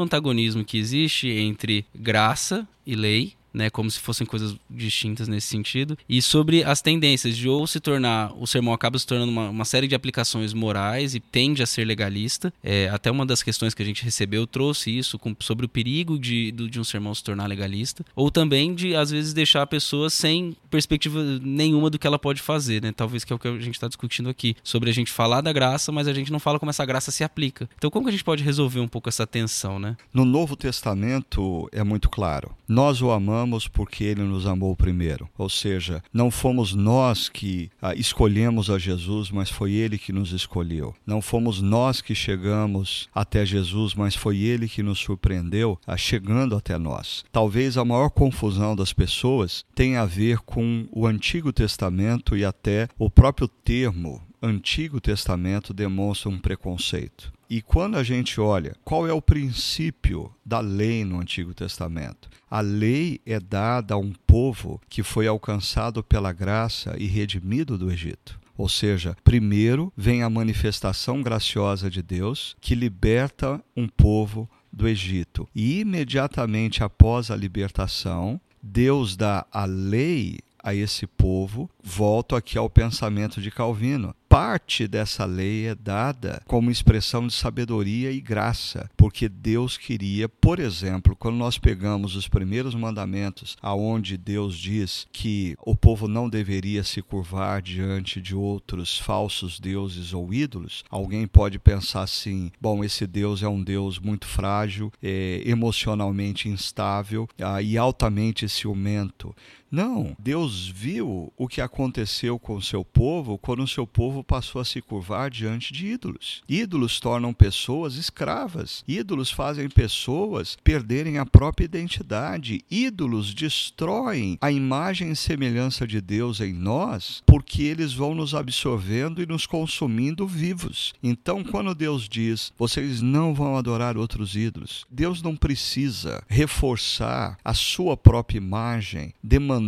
antagonismo 0.00 0.64
que 0.64 0.78
existe 0.78 1.28
entre 1.28 1.84
graça 1.94 2.66
e 2.86 2.94
lei, 2.94 3.34
né, 3.52 3.70
como 3.70 3.90
se 3.90 3.98
fossem 3.98 4.26
coisas 4.26 4.56
distintas 4.70 5.28
nesse 5.28 5.48
sentido, 5.48 5.96
e 6.08 6.20
sobre 6.22 6.64
as 6.64 6.80
tendências 6.80 7.36
de 7.36 7.48
ou 7.48 7.66
se 7.66 7.80
tornar, 7.80 8.32
o 8.38 8.46
sermão 8.46 8.72
acaba 8.72 8.98
se 8.98 9.06
tornando 9.06 9.30
uma, 9.30 9.50
uma 9.50 9.64
série 9.64 9.88
de 9.88 9.94
aplicações 9.94 10.52
morais 10.52 11.14
e 11.14 11.20
tende 11.20 11.62
a 11.62 11.66
ser 11.66 11.84
legalista. 11.84 12.52
É, 12.62 12.88
até 12.88 13.10
uma 13.10 13.26
das 13.26 13.42
questões 13.42 13.74
que 13.74 13.82
a 13.82 13.86
gente 13.86 14.04
recebeu 14.04 14.46
trouxe 14.46 14.96
isso 14.96 15.18
com, 15.18 15.34
sobre 15.40 15.66
o 15.66 15.68
perigo 15.68 16.18
de, 16.18 16.52
de 16.52 16.80
um 16.80 16.84
sermão 16.84 17.14
se 17.14 17.22
tornar 17.22 17.46
legalista, 17.46 18.04
ou 18.14 18.30
também 18.30 18.74
de, 18.74 18.94
às 18.94 19.10
vezes, 19.10 19.32
deixar 19.32 19.62
a 19.62 19.66
pessoa 19.66 20.08
sem 20.10 20.56
perspectiva 20.70 21.22
nenhuma 21.42 21.90
do 21.90 21.98
que 21.98 22.06
ela 22.06 22.18
pode 22.18 22.40
fazer, 22.40 22.82
né? 22.82 22.92
Talvez 22.92 23.24
que 23.24 23.32
é 23.32 23.36
o 23.36 23.38
que 23.38 23.48
a 23.48 23.58
gente 23.58 23.74
está 23.74 23.88
discutindo 23.88 24.28
aqui, 24.28 24.56
sobre 24.62 24.90
a 24.90 24.92
gente 24.92 25.10
falar 25.10 25.40
da 25.40 25.52
graça, 25.52 25.92
mas 25.92 26.08
a 26.08 26.12
gente 26.12 26.32
não 26.32 26.38
fala 26.38 26.58
como 26.58 26.70
essa 26.70 26.84
graça 26.84 27.10
se 27.10 27.24
aplica. 27.24 27.68
Então, 27.76 27.90
como 27.90 28.06
que 28.06 28.10
a 28.10 28.12
gente 28.12 28.24
pode 28.24 28.42
resolver 28.42 28.80
um 28.80 28.88
pouco 28.88 29.08
essa 29.08 29.26
tensão, 29.26 29.78
né? 29.78 29.96
No 30.12 30.24
Novo 30.24 30.56
Testamento 30.56 31.68
é 31.72 31.82
muito 31.82 32.08
claro. 32.08 32.54
Nós 32.66 33.02
o 33.02 33.10
amamos 33.10 33.41
amamos 33.42 33.66
porque 33.66 34.04
ele 34.04 34.22
nos 34.22 34.46
amou 34.46 34.76
primeiro. 34.76 35.28
Ou 35.36 35.48
seja, 35.48 36.02
não 36.12 36.30
fomos 36.30 36.74
nós 36.74 37.28
que 37.28 37.70
ah, 37.80 37.94
escolhemos 37.94 38.70
a 38.70 38.78
Jesus, 38.78 39.30
mas 39.30 39.50
foi 39.50 39.72
ele 39.72 39.98
que 39.98 40.12
nos 40.12 40.32
escolheu. 40.32 40.94
Não 41.04 41.20
fomos 41.20 41.60
nós 41.60 42.00
que 42.00 42.14
chegamos 42.14 43.08
até 43.12 43.44
Jesus, 43.44 43.94
mas 43.94 44.14
foi 44.14 44.38
ele 44.38 44.68
que 44.68 44.82
nos 44.82 45.00
surpreendeu 45.00 45.78
ah, 45.86 45.96
chegando 45.96 46.56
até 46.56 46.78
nós. 46.78 47.24
Talvez 47.32 47.76
a 47.76 47.84
maior 47.84 48.10
confusão 48.10 48.76
das 48.76 48.92
pessoas 48.92 49.64
tenha 49.74 50.02
a 50.02 50.06
ver 50.06 50.38
com 50.38 50.86
o 50.92 51.06
Antigo 51.06 51.52
Testamento 51.52 52.36
e 52.36 52.44
até 52.44 52.88
o 52.98 53.10
próprio 53.10 53.48
termo 53.48 54.22
Antigo 54.42 55.00
Testamento 55.00 55.72
demonstra 55.72 56.28
um 56.28 56.38
preconceito. 56.38 57.32
E 57.48 57.62
quando 57.62 57.96
a 57.96 58.02
gente 58.02 58.40
olha 58.40 58.74
qual 58.84 59.06
é 59.06 59.12
o 59.12 59.22
princípio 59.22 60.34
da 60.44 60.58
lei 60.58 61.04
no 61.04 61.20
Antigo 61.20 61.54
Testamento, 61.54 62.28
a 62.50 62.60
lei 62.60 63.20
é 63.24 63.38
dada 63.38 63.94
a 63.94 63.98
um 63.98 64.12
povo 64.26 64.80
que 64.88 65.04
foi 65.04 65.28
alcançado 65.28 66.02
pela 66.02 66.32
graça 66.32 66.96
e 66.98 67.06
redimido 67.06 67.78
do 67.78 67.90
Egito. 67.92 68.40
Ou 68.56 68.68
seja, 68.68 69.16
primeiro 69.22 69.92
vem 69.96 70.22
a 70.22 70.30
manifestação 70.30 71.22
graciosa 71.22 71.88
de 71.88 72.02
Deus 72.02 72.56
que 72.60 72.74
liberta 72.74 73.62
um 73.76 73.86
povo 73.86 74.50
do 74.72 74.88
Egito. 74.88 75.48
E 75.54 75.80
imediatamente 75.80 76.82
após 76.82 77.30
a 77.30 77.36
libertação, 77.36 78.40
Deus 78.62 79.16
dá 79.16 79.46
a 79.52 79.64
lei 79.64 80.38
a 80.62 80.74
esse 80.74 81.06
povo. 81.06 81.68
Volto 81.82 82.36
aqui 82.36 82.56
ao 82.56 82.70
pensamento 82.70 83.40
de 83.40 83.50
Calvino 83.50 84.14
parte 84.32 84.88
dessa 84.88 85.26
lei 85.26 85.66
é 85.66 85.74
dada 85.74 86.40
como 86.46 86.70
expressão 86.70 87.26
de 87.26 87.34
sabedoria 87.34 88.10
e 88.10 88.18
graça, 88.18 88.90
porque 88.96 89.28
Deus 89.28 89.76
queria, 89.76 90.26
por 90.26 90.58
exemplo, 90.58 91.14
quando 91.14 91.36
nós 91.36 91.58
pegamos 91.58 92.16
os 92.16 92.28
primeiros 92.28 92.74
mandamentos, 92.74 93.58
aonde 93.60 94.16
Deus 94.16 94.56
diz 94.56 95.06
que 95.12 95.54
o 95.62 95.76
povo 95.76 96.08
não 96.08 96.30
deveria 96.30 96.82
se 96.82 97.02
curvar 97.02 97.60
diante 97.60 98.22
de 98.22 98.34
outros 98.34 98.98
falsos 98.98 99.60
deuses 99.60 100.14
ou 100.14 100.32
ídolos, 100.32 100.82
alguém 100.88 101.26
pode 101.26 101.58
pensar 101.58 102.00
assim: 102.00 102.50
bom, 102.58 102.82
esse 102.82 103.06
Deus 103.06 103.42
é 103.42 103.48
um 103.48 103.62
Deus 103.62 103.98
muito 103.98 104.26
frágil, 104.26 104.90
é, 105.02 105.42
emocionalmente 105.44 106.48
instável 106.48 107.28
ah, 107.38 107.60
e 107.60 107.76
altamente 107.76 108.48
ciumento. 108.48 109.36
Não, 109.72 110.14
Deus 110.18 110.68
viu 110.68 111.32
o 111.34 111.48
que 111.48 111.62
aconteceu 111.62 112.38
com 112.38 112.56
o 112.56 112.62
seu 112.62 112.84
povo 112.84 113.38
quando 113.38 113.62
o 113.62 113.68
seu 113.68 113.86
povo 113.86 114.22
passou 114.22 114.60
a 114.60 114.66
se 114.66 114.82
curvar 114.82 115.30
diante 115.30 115.72
de 115.72 115.86
ídolos. 115.86 116.42
Ídolos 116.46 117.00
tornam 117.00 117.32
pessoas 117.32 117.94
escravas. 117.94 118.84
Ídolos 118.86 119.30
fazem 119.30 119.70
pessoas 119.70 120.58
perderem 120.62 121.16
a 121.16 121.24
própria 121.24 121.64
identidade. 121.64 122.62
Ídolos 122.70 123.32
destroem 123.32 124.36
a 124.42 124.52
imagem 124.52 125.10
e 125.10 125.16
semelhança 125.16 125.86
de 125.86 126.02
Deus 126.02 126.42
em 126.42 126.52
nós, 126.52 127.22
porque 127.24 127.62
eles 127.62 127.94
vão 127.94 128.14
nos 128.14 128.34
absorvendo 128.34 129.22
e 129.22 129.26
nos 129.26 129.46
consumindo 129.46 130.26
vivos. 130.26 130.92
Então, 131.02 131.42
quando 131.42 131.74
Deus 131.74 132.06
diz: 132.10 132.52
"Vocês 132.58 133.00
não 133.00 133.32
vão 133.32 133.56
adorar 133.56 133.96
outros 133.96 134.36
ídolos", 134.36 134.84
Deus 134.90 135.22
não 135.22 135.34
precisa 135.34 136.22
reforçar 136.28 137.38
a 137.42 137.54
sua 137.54 137.96
própria 137.96 138.36
imagem 138.36 139.14
demandando 139.22 139.61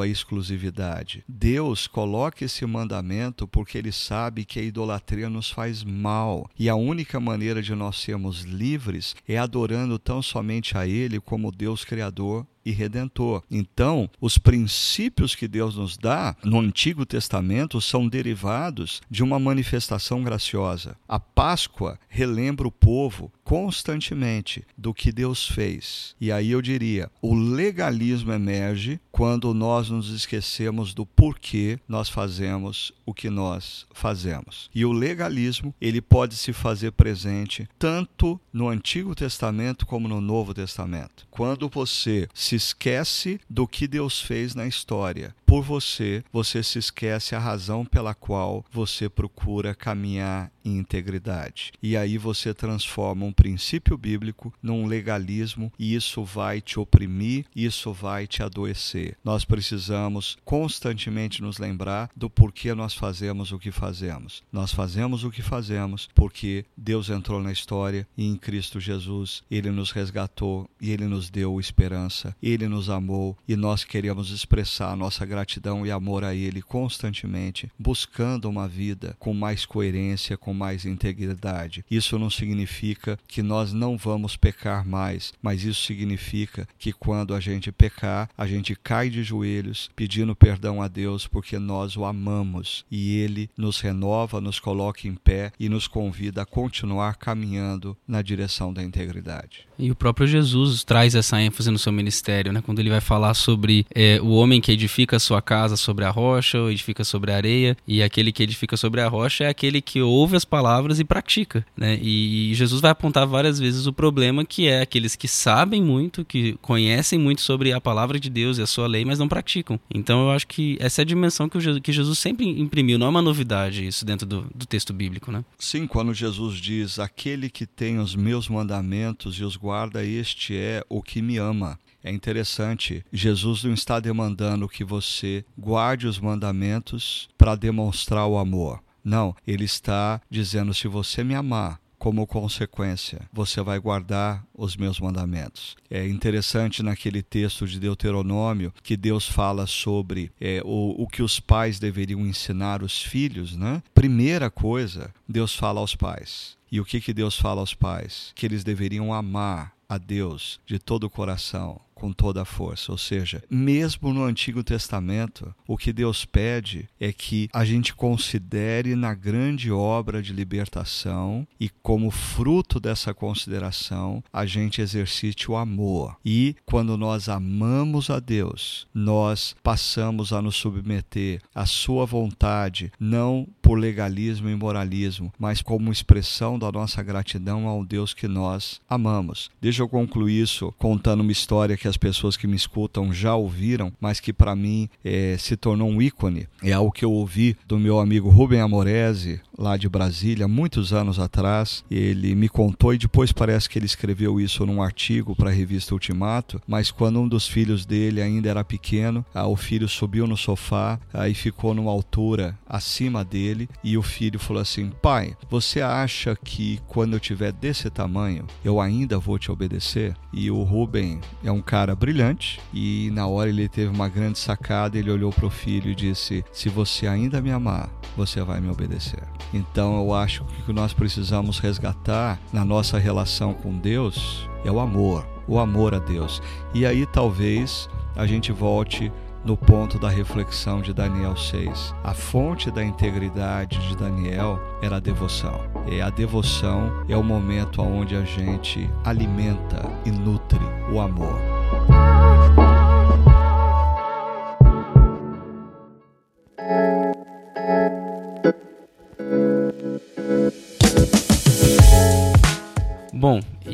a 0.00 0.06
exclusividade. 0.06 1.24
Deus 1.26 1.86
coloca 1.86 2.44
esse 2.44 2.64
mandamento 2.66 3.48
porque 3.48 3.78
ele 3.78 3.92
sabe 3.92 4.44
que 4.44 4.58
a 4.58 4.62
idolatria 4.62 5.30
nos 5.30 5.50
faz 5.50 5.82
mal 5.82 6.48
e 6.58 6.68
a 6.68 6.74
única 6.74 7.18
maneira 7.18 7.62
de 7.62 7.74
nós 7.74 7.96
sermos 7.96 8.42
livres 8.42 9.16
é 9.26 9.38
adorando 9.38 9.98
tão 9.98 10.20
somente 10.20 10.76
a 10.76 10.86
Ele 10.86 11.20
como 11.20 11.50
Deus 11.50 11.84
Criador 11.84 12.46
e 12.64 12.70
redentor. 12.70 13.42
Então, 13.50 14.10
os 14.20 14.38
princípios 14.38 15.34
que 15.34 15.48
Deus 15.48 15.76
nos 15.76 15.96
dá 15.96 16.36
no 16.44 16.60
Antigo 16.60 17.06
Testamento 17.06 17.80
são 17.80 18.08
derivados 18.08 19.00
de 19.10 19.22
uma 19.22 19.38
manifestação 19.38 20.22
graciosa. 20.22 20.96
A 21.08 21.18
Páscoa 21.18 21.98
relembra 22.08 22.66
o 22.66 22.72
povo 22.72 23.32
constantemente 23.44 24.64
do 24.78 24.94
que 24.94 25.10
Deus 25.10 25.46
fez. 25.46 26.14
E 26.20 26.30
aí 26.30 26.52
eu 26.52 26.62
diria, 26.62 27.10
o 27.20 27.34
legalismo 27.34 28.32
emerge 28.32 29.00
quando 29.10 29.52
nós 29.52 29.90
nos 29.90 30.10
esquecemos 30.10 30.94
do 30.94 31.04
porquê 31.04 31.78
nós 31.88 32.08
fazemos 32.08 32.92
o 33.04 33.12
que 33.12 33.28
nós 33.28 33.86
fazemos. 33.92 34.70
E 34.72 34.84
o 34.84 34.92
legalismo, 34.92 35.74
ele 35.80 36.00
pode 36.00 36.36
se 36.36 36.52
fazer 36.52 36.92
presente 36.92 37.68
tanto 37.78 38.40
no 38.52 38.68
Antigo 38.68 39.14
Testamento 39.14 39.84
como 39.84 40.06
no 40.06 40.20
Novo 40.20 40.54
Testamento. 40.54 41.26
Quando 41.28 41.68
você 41.68 42.28
se 42.32 42.49
esquece 42.56 43.40
do 43.48 43.66
que 43.66 43.86
Deus 43.86 44.20
fez 44.20 44.54
na 44.54 44.66
história. 44.66 45.34
Por 45.46 45.62
você, 45.62 46.22
você 46.32 46.62
se 46.62 46.78
esquece 46.78 47.34
a 47.34 47.38
razão 47.38 47.84
pela 47.84 48.14
qual 48.14 48.64
você 48.70 49.08
procura 49.08 49.74
caminhar 49.74 50.50
integridade. 50.64 51.72
E 51.82 51.96
aí 51.96 52.18
você 52.18 52.52
transforma 52.52 53.24
um 53.24 53.32
princípio 53.32 53.96
bíblico 53.96 54.52
num 54.62 54.86
legalismo 54.86 55.72
e 55.78 55.94
isso 55.94 56.24
vai 56.24 56.60
te 56.60 56.78
oprimir, 56.78 57.46
isso 57.54 57.92
vai 57.92 58.26
te 58.26 58.42
adoecer. 58.42 59.16
Nós 59.24 59.44
precisamos 59.44 60.36
constantemente 60.44 61.42
nos 61.42 61.58
lembrar 61.58 62.10
do 62.16 62.28
porquê 62.28 62.74
nós 62.74 62.94
fazemos 62.94 63.52
o 63.52 63.58
que 63.58 63.70
fazemos. 63.70 64.42
Nós 64.52 64.72
fazemos 64.72 65.24
o 65.24 65.30
que 65.30 65.42
fazemos 65.42 66.08
porque 66.14 66.64
Deus 66.76 67.10
entrou 67.10 67.42
na 67.42 67.52
história 67.52 68.06
e 68.16 68.26
em 68.26 68.36
Cristo 68.36 68.80
Jesus 68.80 69.42
ele 69.50 69.70
nos 69.70 69.90
resgatou 69.90 70.68
e 70.80 70.90
ele 70.90 71.06
nos 71.06 71.30
deu 71.30 71.60
esperança, 71.60 72.34
ele 72.42 72.68
nos 72.68 72.88
amou 72.88 73.36
e 73.46 73.56
nós 73.56 73.84
queremos 73.84 74.30
expressar 74.30 74.96
nossa 74.96 75.24
gratidão 75.24 75.86
e 75.86 75.90
amor 75.90 76.24
a 76.24 76.34
ele 76.34 76.62
constantemente, 76.62 77.70
buscando 77.78 78.48
uma 78.48 78.68
vida 78.68 79.16
com 79.18 79.32
mais 79.32 79.64
coerência, 79.64 80.36
com 80.36 80.49
com 80.50 80.54
mais 80.54 80.84
integridade. 80.84 81.84
Isso 81.88 82.18
não 82.18 82.28
significa 82.28 83.16
que 83.28 83.40
nós 83.40 83.72
não 83.72 83.96
vamos 83.96 84.36
pecar 84.36 84.84
mais, 84.84 85.32
mas 85.40 85.62
isso 85.62 85.86
significa 85.86 86.66
que 86.76 86.92
quando 86.92 87.34
a 87.34 87.40
gente 87.40 87.70
pecar, 87.70 88.28
a 88.36 88.48
gente 88.48 88.74
cai 88.74 89.08
de 89.08 89.22
joelhos 89.22 89.88
pedindo 89.94 90.34
perdão 90.34 90.82
a 90.82 90.88
Deus 90.88 91.28
porque 91.28 91.56
nós 91.56 91.96
o 91.96 92.04
amamos 92.04 92.84
e 92.90 93.16
ele 93.18 93.48
nos 93.56 93.80
renova, 93.80 94.40
nos 94.40 94.58
coloca 94.58 95.06
em 95.06 95.14
pé 95.14 95.52
e 95.58 95.68
nos 95.68 95.86
convida 95.86 96.42
a 96.42 96.46
continuar 96.46 97.16
caminhando 97.16 97.96
na 98.08 98.20
direção 98.20 98.72
da 98.72 98.82
integridade. 98.82 99.68
E 99.78 99.90
o 99.90 99.94
próprio 99.94 100.26
Jesus 100.26 100.82
traz 100.82 101.14
essa 101.14 101.40
ênfase 101.40 101.70
no 101.70 101.78
seu 101.78 101.92
ministério, 101.92 102.52
né? 102.52 102.60
quando 102.60 102.80
ele 102.80 102.90
vai 102.90 103.00
falar 103.00 103.34
sobre 103.34 103.86
é, 103.94 104.20
o 104.20 104.30
homem 104.30 104.60
que 104.60 104.72
edifica 104.72 105.16
a 105.16 105.20
sua 105.20 105.40
casa 105.40 105.76
sobre 105.76 106.04
a 106.04 106.10
rocha 106.10 106.58
ou 106.58 106.70
edifica 106.70 107.04
sobre 107.04 107.30
a 107.32 107.36
areia, 107.36 107.76
e 107.86 108.02
aquele 108.02 108.32
que 108.32 108.42
edifica 108.42 108.76
sobre 108.76 109.00
a 109.00 109.08
rocha 109.08 109.44
é 109.44 109.48
aquele 109.48 109.80
que 109.80 110.02
ouve 110.02 110.39
as 110.40 110.44
palavras 110.44 110.98
e 110.98 111.04
pratica. 111.04 111.64
Né? 111.76 111.98
E, 112.00 112.52
Jesus 112.54 112.80
vai 112.80 112.90
apontar 112.90 113.26
várias 113.26 113.58
vezes 113.58 113.86
o 113.86 113.92
problema 113.92 114.44
que 114.44 114.66
é 114.66 114.80
aqueles 114.80 115.14
que 115.14 115.28
sabem 115.28 115.82
muito, 115.82 116.24
que 116.24 116.54
conhecem 116.60 117.18
muito 117.18 117.42
sobre 117.42 117.72
a 117.72 117.80
palavra 117.80 118.18
de 118.18 118.28
Deus 118.28 118.58
e 118.58 118.62
a 118.62 118.66
sua 118.66 118.86
lei, 118.86 119.04
mas 119.04 119.18
não 119.18 119.28
praticam. 119.28 119.78
Então 119.92 120.22
eu 120.22 120.30
acho 120.30 120.46
que 120.46 120.76
essa 120.80 121.00
é 121.00 121.02
a 121.02 121.06
dimensão 121.06 121.48
que, 121.48 121.60
Jesus, 121.60 121.82
que 121.82 121.92
Jesus 121.92 122.18
sempre 122.18 122.46
imprimiu, 122.46 122.98
não 122.98 123.06
é 123.06 123.10
uma 123.10 123.22
novidade 123.22 123.86
isso 123.86 124.04
dentro 124.04 124.26
do, 124.26 124.46
do 124.54 124.66
texto 124.66 124.92
bíblico. 124.92 125.30
Né? 125.30 125.44
Sim, 125.58 125.86
quando 125.86 126.14
Jesus 126.14 126.56
diz: 126.56 126.98
Aquele 126.98 127.48
que 127.48 127.66
tem 127.66 127.98
os 127.98 128.14
meus 128.14 128.48
mandamentos 128.48 129.36
e 129.36 129.44
os 129.44 129.56
guarda, 129.56 130.04
este 130.04 130.56
é 130.56 130.84
o 130.88 131.02
que 131.02 131.22
me 131.22 131.36
ama. 131.36 131.78
É 132.02 132.10
interessante, 132.10 133.04
Jesus 133.12 133.62
não 133.62 133.74
está 133.74 134.00
demandando 134.00 134.68
que 134.68 134.82
você 134.82 135.44
guarde 135.56 136.06
os 136.06 136.18
mandamentos 136.18 137.28
para 137.36 137.54
demonstrar 137.54 138.26
o 138.26 138.38
amor. 138.38 138.80
Não, 139.04 139.34
ele 139.46 139.64
está 139.64 140.20
dizendo: 140.30 140.74
se 140.74 140.88
você 140.88 141.24
me 141.24 141.34
amar, 141.34 141.80
como 142.00 142.26
consequência, 142.26 143.28
você 143.30 143.60
vai 143.60 143.78
guardar 143.78 144.42
os 144.54 144.74
meus 144.74 144.98
mandamentos. 144.98 145.76
É 145.90 146.08
interessante 146.08 146.82
naquele 146.82 147.22
texto 147.22 147.66
de 147.66 147.78
Deuteronômio 147.78 148.72
que 148.82 148.96
Deus 148.96 149.28
fala 149.28 149.66
sobre 149.66 150.32
é, 150.40 150.62
o, 150.64 151.02
o 151.02 151.06
que 151.06 151.22
os 151.22 151.38
pais 151.38 151.78
deveriam 151.78 152.26
ensinar 152.26 152.82
os 152.82 153.02
filhos, 153.02 153.54
né? 153.54 153.82
Primeira 153.94 154.50
coisa, 154.50 155.12
Deus 155.28 155.54
fala 155.54 155.78
aos 155.78 155.94
pais. 155.94 156.56
E 156.72 156.80
o 156.80 156.86
que, 156.86 157.02
que 157.02 157.12
Deus 157.12 157.36
fala 157.36 157.60
aos 157.60 157.74
pais? 157.74 158.32
Que 158.34 158.46
eles 158.46 158.64
deveriam 158.64 159.12
amar 159.12 159.74
a 159.86 159.98
Deus 159.98 160.58
de 160.64 160.78
todo 160.78 161.04
o 161.04 161.10
coração, 161.10 161.80
com 162.00 162.12
toda 162.12 162.40
a 162.40 162.46
força. 162.46 162.90
Ou 162.90 162.96
seja, 162.96 163.42
mesmo 163.50 164.14
no 164.14 164.24
Antigo 164.24 164.64
Testamento, 164.64 165.54
o 165.68 165.76
que 165.76 165.92
Deus 165.92 166.24
pede 166.24 166.88
é 166.98 167.12
que 167.12 167.50
a 167.52 167.62
gente 167.62 167.94
considere 167.94 168.96
na 168.96 169.12
grande 169.12 169.70
obra 169.70 170.22
de 170.22 170.32
libertação 170.32 171.46
e, 171.60 171.68
como 171.68 172.10
fruto 172.10 172.80
dessa 172.80 173.12
consideração, 173.12 174.24
a 174.32 174.46
gente 174.46 174.80
exercite 174.80 175.50
o 175.50 175.56
amor. 175.56 176.16
E 176.24 176.56
quando 176.64 176.96
nós 176.96 177.28
amamos 177.28 178.08
a 178.08 178.18
Deus, 178.18 178.86
nós 178.94 179.54
passamos 179.62 180.32
a 180.32 180.40
nos 180.40 180.56
submeter 180.56 181.42
à 181.54 181.66
Sua 181.66 182.06
vontade, 182.06 182.90
não 182.98 183.46
por 183.60 183.78
legalismo 183.78 184.48
e 184.48 184.56
moralismo, 184.56 185.32
mas 185.38 185.60
como 185.60 185.92
expressão 185.92 186.58
da 186.58 186.72
nossa 186.72 187.02
gratidão 187.02 187.66
ao 187.66 187.84
Deus 187.84 188.14
que 188.14 188.26
nós 188.26 188.80
amamos. 188.88 189.50
Deixa 189.60 189.82
eu 189.82 189.88
concluir 189.88 190.40
isso 190.40 190.72
contando 190.78 191.20
uma 191.20 191.32
história 191.32 191.76
que 191.76 191.89
as 191.90 191.96
pessoas 191.96 192.36
que 192.36 192.46
me 192.46 192.56
escutam 192.56 193.12
já 193.12 193.34
ouviram, 193.34 193.92
mas 194.00 194.20
que 194.20 194.32
para 194.32 194.56
mim 194.56 194.88
é, 195.04 195.36
se 195.38 195.56
tornou 195.56 195.90
um 195.90 196.00
ícone. 196.00 196.48
É 196.62 196.72
algo 196.72 196.92
que 196.92 197.04
eu 197.04 197.12
ouvi 197.12 197.56
do 197.66 197.78
meu 197.78 197.98
amigo 197.98 198.30
Rubem 198.30 198.60
Amorese, 198.60 199.40
lá 199.60 199.76
de 199.76 199.88
Brasília, 199.88 200.48
muitos 200.48 200.92
anos 200.92 201.18
atrás. 201.18 201.84
Ele 201.90 202.34
me 202.34 202.48
contou 202.48 202.94
e 202.94 202.98
depois 202.98 203.30
parece 203.30 203.68
que 203.68 203.78
ele 203.78 203.86
escreveu 203.86 204.40
isso 204.40 204.64
num 204.64 204.82
artigo 204.82 205.36
para 205.36 205.50
a 205.50 205.52
revista 205.52 205.94
Ultimato. 205.94 206.60
Mas 206.66 206.90
quando 206.90 207.20
um 207.20 207.28
dos 207.28 207.46
filhos 207.46 207.84
dele 207.84 208.22
ainda 208.22 208.48
era 208.48 208.64
pequeno, 208.64 209.24
ah, 209.34 209.46
o 209.46 209.56
filho 209.56 209.88
subiu 209.88 210.26
no 210.26 210.36
sofá 210.36 210.98
ah, 211.12 211.28
e 211.28 211.34
ficou 211.34 211.74
numa 211.74 211.90
altura 211.90 212.58
acima 212.66 213.24
dele. 213.24 213.68
E 213.84 213.98
o 213.98 214.02
filho 214.02 214.38
falou 214.38 214.62
assim: 214.62 214.90
Pai, 215.02 215.36
você 215.50 215.80
acha 215.82 216.34
que 216.34 216.80
quando 216.88 217.12
eu 217.14 217.20
tiver 217.20 217.52
desse 217.52 217.90
tamanho 217.90 218.46
eu 218.64 218.80
ainda 218.80 219.18
vou 219.18 219.38
te 219.38 219.50
obedecer? 219.50 220.16
E 220.32 220.50
o 220.50 220.62
Rubem 220.62 221.20
é 221.44 221.52
um 221.52 221.60
cara 221.60 221.94
brilhante 221.94 222.60
e 222.72 223.10
na 223.12 223.26
hora 223.26 223.50
ele 223.50 223.68
teve 223.68 223.92
uma 223.94 224.08
grande 224.08 224.38
sacada. 224.38 224.98
Ele 224.98 225.10
olhou 225.10 225.32
para 225.32 225.46
o 225.46 225.50
filho 225.50 225.90
e 225.90 225.94
disse: 225.94 226.44
Se 226.52 226.68
você 226.68 227.06
ainda 227.06 227.42
me 227.42 227.50
amar, 227.50 227.90
você 228.16 228.42
vai 228.42 228.60
me 228.60 228.70
obedecer. 228.70 229.22
Então 229.52 229.98
eu 229.98 230.14
acho 230.14 230.44
que 230.44 230.60
o 230.60 230.64
que 230.66 230.72
nós 230.72 230.92
precisamos 230.92 231.58
resgatar 231.58 232.38
na 232.52 232.64
nossa 232.64 232.98
relação 232.98 233.54
com 233.54 233.76
Deus 233.76 234.48
é 234.64 234.70
o 234.70 234.80
amor, 234.80 235.26
o 235.46 235.58
amor 235.58 235.94
a 235.94 235.98
Deus. 235.98 236.40
E 236.74 236.86
aí 236.86 237.06
talvez 237.06 237.88
a 238.16 238.26
gente 238.26 238.52
volte 238.52 239.12
no 239.44 239.56
ponto 239.56 239.98
da 239.98 240.08
reflexão 240.08 240.80
de 240.80 240.92
Daniel 240.92 241.36
6. 241.36 241.94
A 242.04 242.12
fonte 242.12 242.70
da 242.70 242.84
integridade 242.84 243.78
de 243.88 243.96
Daniel 243.96 244.60
era 244.82 244.96
a 244.96 245.00
devoção. 245.00 245.60
E 245.90 246.00
a 246.00 246.10
devoção 246.10 247.04
é 247.08 247.16
o 247.16 247.24
momento 247.24 247.82
onde 247.82 248.14
a 248.14 248.22
gente 248.22 248.88
alimenta 249.04 249.90
e 250.04 250.10
nutre 250.10 250.60
o 250.92 251.00
amor. 251.00 251.40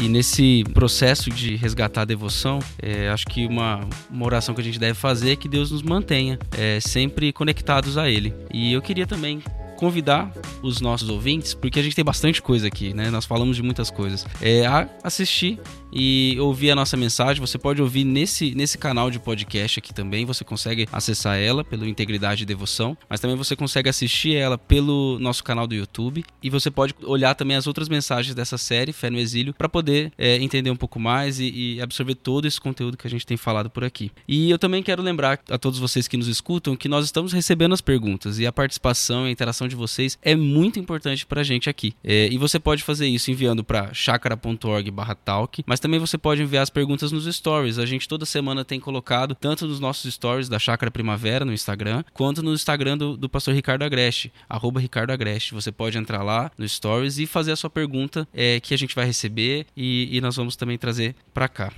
E 0.07 0.09
nesse 0.09 0.63
processo 0.73 1.31
de 1.31 1.57
resgatar 1.57 2.03
a 2.03 2.05
devoção, 2.05 2.61
é, 2.81 3.09
acho 3.09 3.27
que 3.27 3.45
uma, 3.45 3.81
uma 4.09 4.25
oração 4.25 4.55
que 4.55 4.61
a 4.61 4.65
gente 4.65 4.79
deve 4.79 4.95
fazer 4.95 5.33
é 5.33 5.37
que 5.37 5.49
Deus 5.49 5.73
nos 5.73 5.83
mantenha 5.83 6.39
é, 6.57 6.79
sempre 6.79 7.33
conectados 7.33 7.99
a 7.99 8.09
Ele. 8.09 8.33
E 8.55 8.73
eu 8.73 8.81
queria 8.81 9.05
também 9.05 9.43
convidar 9.77 10.33
os 10.63 10.81
nossos 10.81 11.09
ouvintes, 11.09 11.55
porque 11.55 11.81
a 11.81 11.83
gente 11.83 11.97
tem 11.97 12.05
bastante 12.05 12.41
coisa 12.41 12.69
aqui, 12.69 12.95
né? 12.95 13.11
Nós 13.11 13.25
falamos 13.25 13.57
de 13.57 13.65
muitas 13.65 13.91
coisas. 13.91 14.25
É, 14.41 14.65
a 14.65 14.89
assistir 15.03 15.59
e 15.93 16.37
ouvir 16.41 16.71
a 16.71 16.75
nossa 16.75 16.97
mensagem. 16.97 17.41
Você 17.41 17.59
pode 17.59 17.81
ouvir 17.81 18.05
nesse, 18.05 18.55
nesse 18.55 18.79
canal 18.79 19.11
de 19.11 19.19
podcast 19.19 19.79
aqui 19.79 19.93
também. 19.93 20.25
Você 20.25 20.45
consegue 20.45 20.89
acessar 20.93 21.39
ela 21.39 21.65
pelo 21.65 21.87
Integridade 21.87 22.43
e 22.43 22.47
Devoção, 22.47 22.97
mas 23.09 23.21
também 23.21 23.37
você 23.37 23.57
consegue 23.57 23.89
assistir 23.89 24.35
ela 24.35 24.59
pelo 24.59 25.19
nosso 25.19 25.43
canal 25.43 25.67
do 25.67 25.75
YouTube. 25.75 26.25
E 26.43 26.51
você 26.51 26.71
pode 26.71 26.95
olhar 27.05 27.35
também 27.35 27.57
as 27.57 27.67
outras 27.67 27.89
mensagens 27.89 28.35
dessa 28.35 28.59
série, 28.59 28.93
Fé 28.93 29.11
no 29.11 29.19
Exílio, 29.19 29.55
para 29.55 29.69
poder 29.69 30.13
é, 30.19 30.37
entender 30.37 30.71
um 30.71 30.77
pouco 30.77 30.99
mais 30.99 31.39
e, 31.41 31.77
e 31.77 31.81
absorver 31.81 32.15
todo 32.15 32.47
esse 32.47 32.61
conteúdo 32.61 32.97
que 32.97 33.07
a 33.07 33.11
gente 33.11 33.27
tem 33.27 33.37
falado 33.37 33.71
por 33.71 33.85
aqui. 33.85 34.11
E 34.29 34.51
eu 34.51 34.59
também 34.59 34.83
quero 34.83 35.03
lembrar 35.03 35.41
a 35.51 35.59
todos 35.59 35.79
vocês 35.79 36.09
que 36.09 36.17
nos 36.17 36.29
escutam 36.29 36.77
que 36.77 36.89
nós 36.89 37.05
estamos 37.05 37.33
recebendo 37.33 37.73
as 37.73 37.81
perguntas 37.81 38.39
e 38.39 38.47
a 38.47 38.53
participação 38.53 39.25
e 39.25 39.29
a 39.29 39.31
interação 39.31 39.69
de 39.69 39.77
vocês 39.77 40.19
é 40.23 40.35
muito 40.35 40.79
importante 40.79 41.27
para 41.27 41.41
a 41.41 41.45
gente 41.45 41.69
aqui. 41.69 41.95
É, 42.03 42.29
e 42.31 42.39
você 42.39 42.59
pode 42.59 42.83
fazer 42.83 43.07
isso 43.07 43.31
enviando 43.31 43.65
para 43.65 43.93
chakra.org/talk, 43.93 45.65
mas 45.67 45.76
também 45.81 46.01
você 46.01 46.17
pode 46.17 46.43
enviar 46.43 46.63
as 46.63 46.71
perguntas 46.71 47.13
nos 47.13 47.27
stories. 47.27 47.79
A 47.79 47.87
gente 47.87 48.09
toda 48.09 48.27
semana 48.27 48.65
tem 48.65 48.79
colocado 48.79 49.35
tanto 49.35 49.67
nos 49.67 49.81
nossos 49.81 50.13
stories 50.13 50.49
da 50.49 50.59
Chácara 50.59 50.91
Primavera 50.91 51.45
no 51.45 51.53
Instagram, 51.53 52.05
quanto 52.13 52.43
no 52.43 52.53
Instagram 52.53 52.99
do, 52.99 53.17
do 53.17 53.29
pastor 53.29 53.55
Ricardo 53.55 53.83
Agreste, 53.83 54.33
arroba 54.49 54.81
Ricardo 54.81 55.11
Agreste. 55.11 55.55
Você 55.55 55.73
pode 55.73 55.99
entrar 55.99 56.23
lá 56.23 56.51
no 56.57 56.69
stories 56.69 57.19
e 57.19 57.27
fazer 57.27 57.53
a 57.53 57.57
sua 57.57 57.71
pergunta 57.71 58.27
é, 58.33 58.61
que 58.61 58.75
a 58.75 58.79
gente 58.79 58.95
vai 58.95 59.07
receber 59.07 59.67
e, 59.77 60.17
e 60.17 60.21
nós 60.21 60.37
vamos 60.37 60.57
também 60.57 60.79
trazer 60.79 61.15
para 61.33 61.49
cá. 61.49 61.73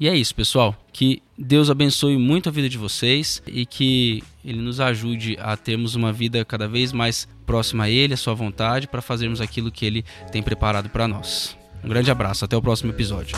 E 0.00 0.08
é 0.08 0.14
isso, 0.14 0.32
pessoal. 0.32 0.76
Que 0.92 1.20
Deus 1.36 1.70
abençoe 1.70 2.16
muito 2.16 2.48
a 2.48 2.52
vida 2.52 2.68
de 2.68 2.78
vocês 2.78 3.42
e 3.46 3.66
que 3.66 4.22
Ele 4.44 4.60
nos 4.60 4.78
ajude 4.78 5.36
a 5.40 5.56
termos 5.56 5.96
uma 5.96 6.12
vida 6.12 6.44
cada 6.44 6.68
vez 6.68 6.92
mais 6.92 7.26
próxima 7.44 7.84
a 7.84 7.90
Ele, 7.90 8.14
a 8.14 8.16
Sua 8.16 8.32
vontade, 8.32 8.86
para 8.86 9.02
fazermos 9.02 9.40
aquilo 9.40 9.72
que 9.72 9.84
Ele 9.84 10.04
tem 10.30 10.40
preparado 10.40 10.88
para 10.88 11.08
nós. 11.08 11.57
Um 11.84 11.88
grande 11.88 12.10
abraço, 12.10 12.44
até 12.44 12.56
o 12.56 12.62
próximo 12.62 12.90
episódio. 12.92 13.36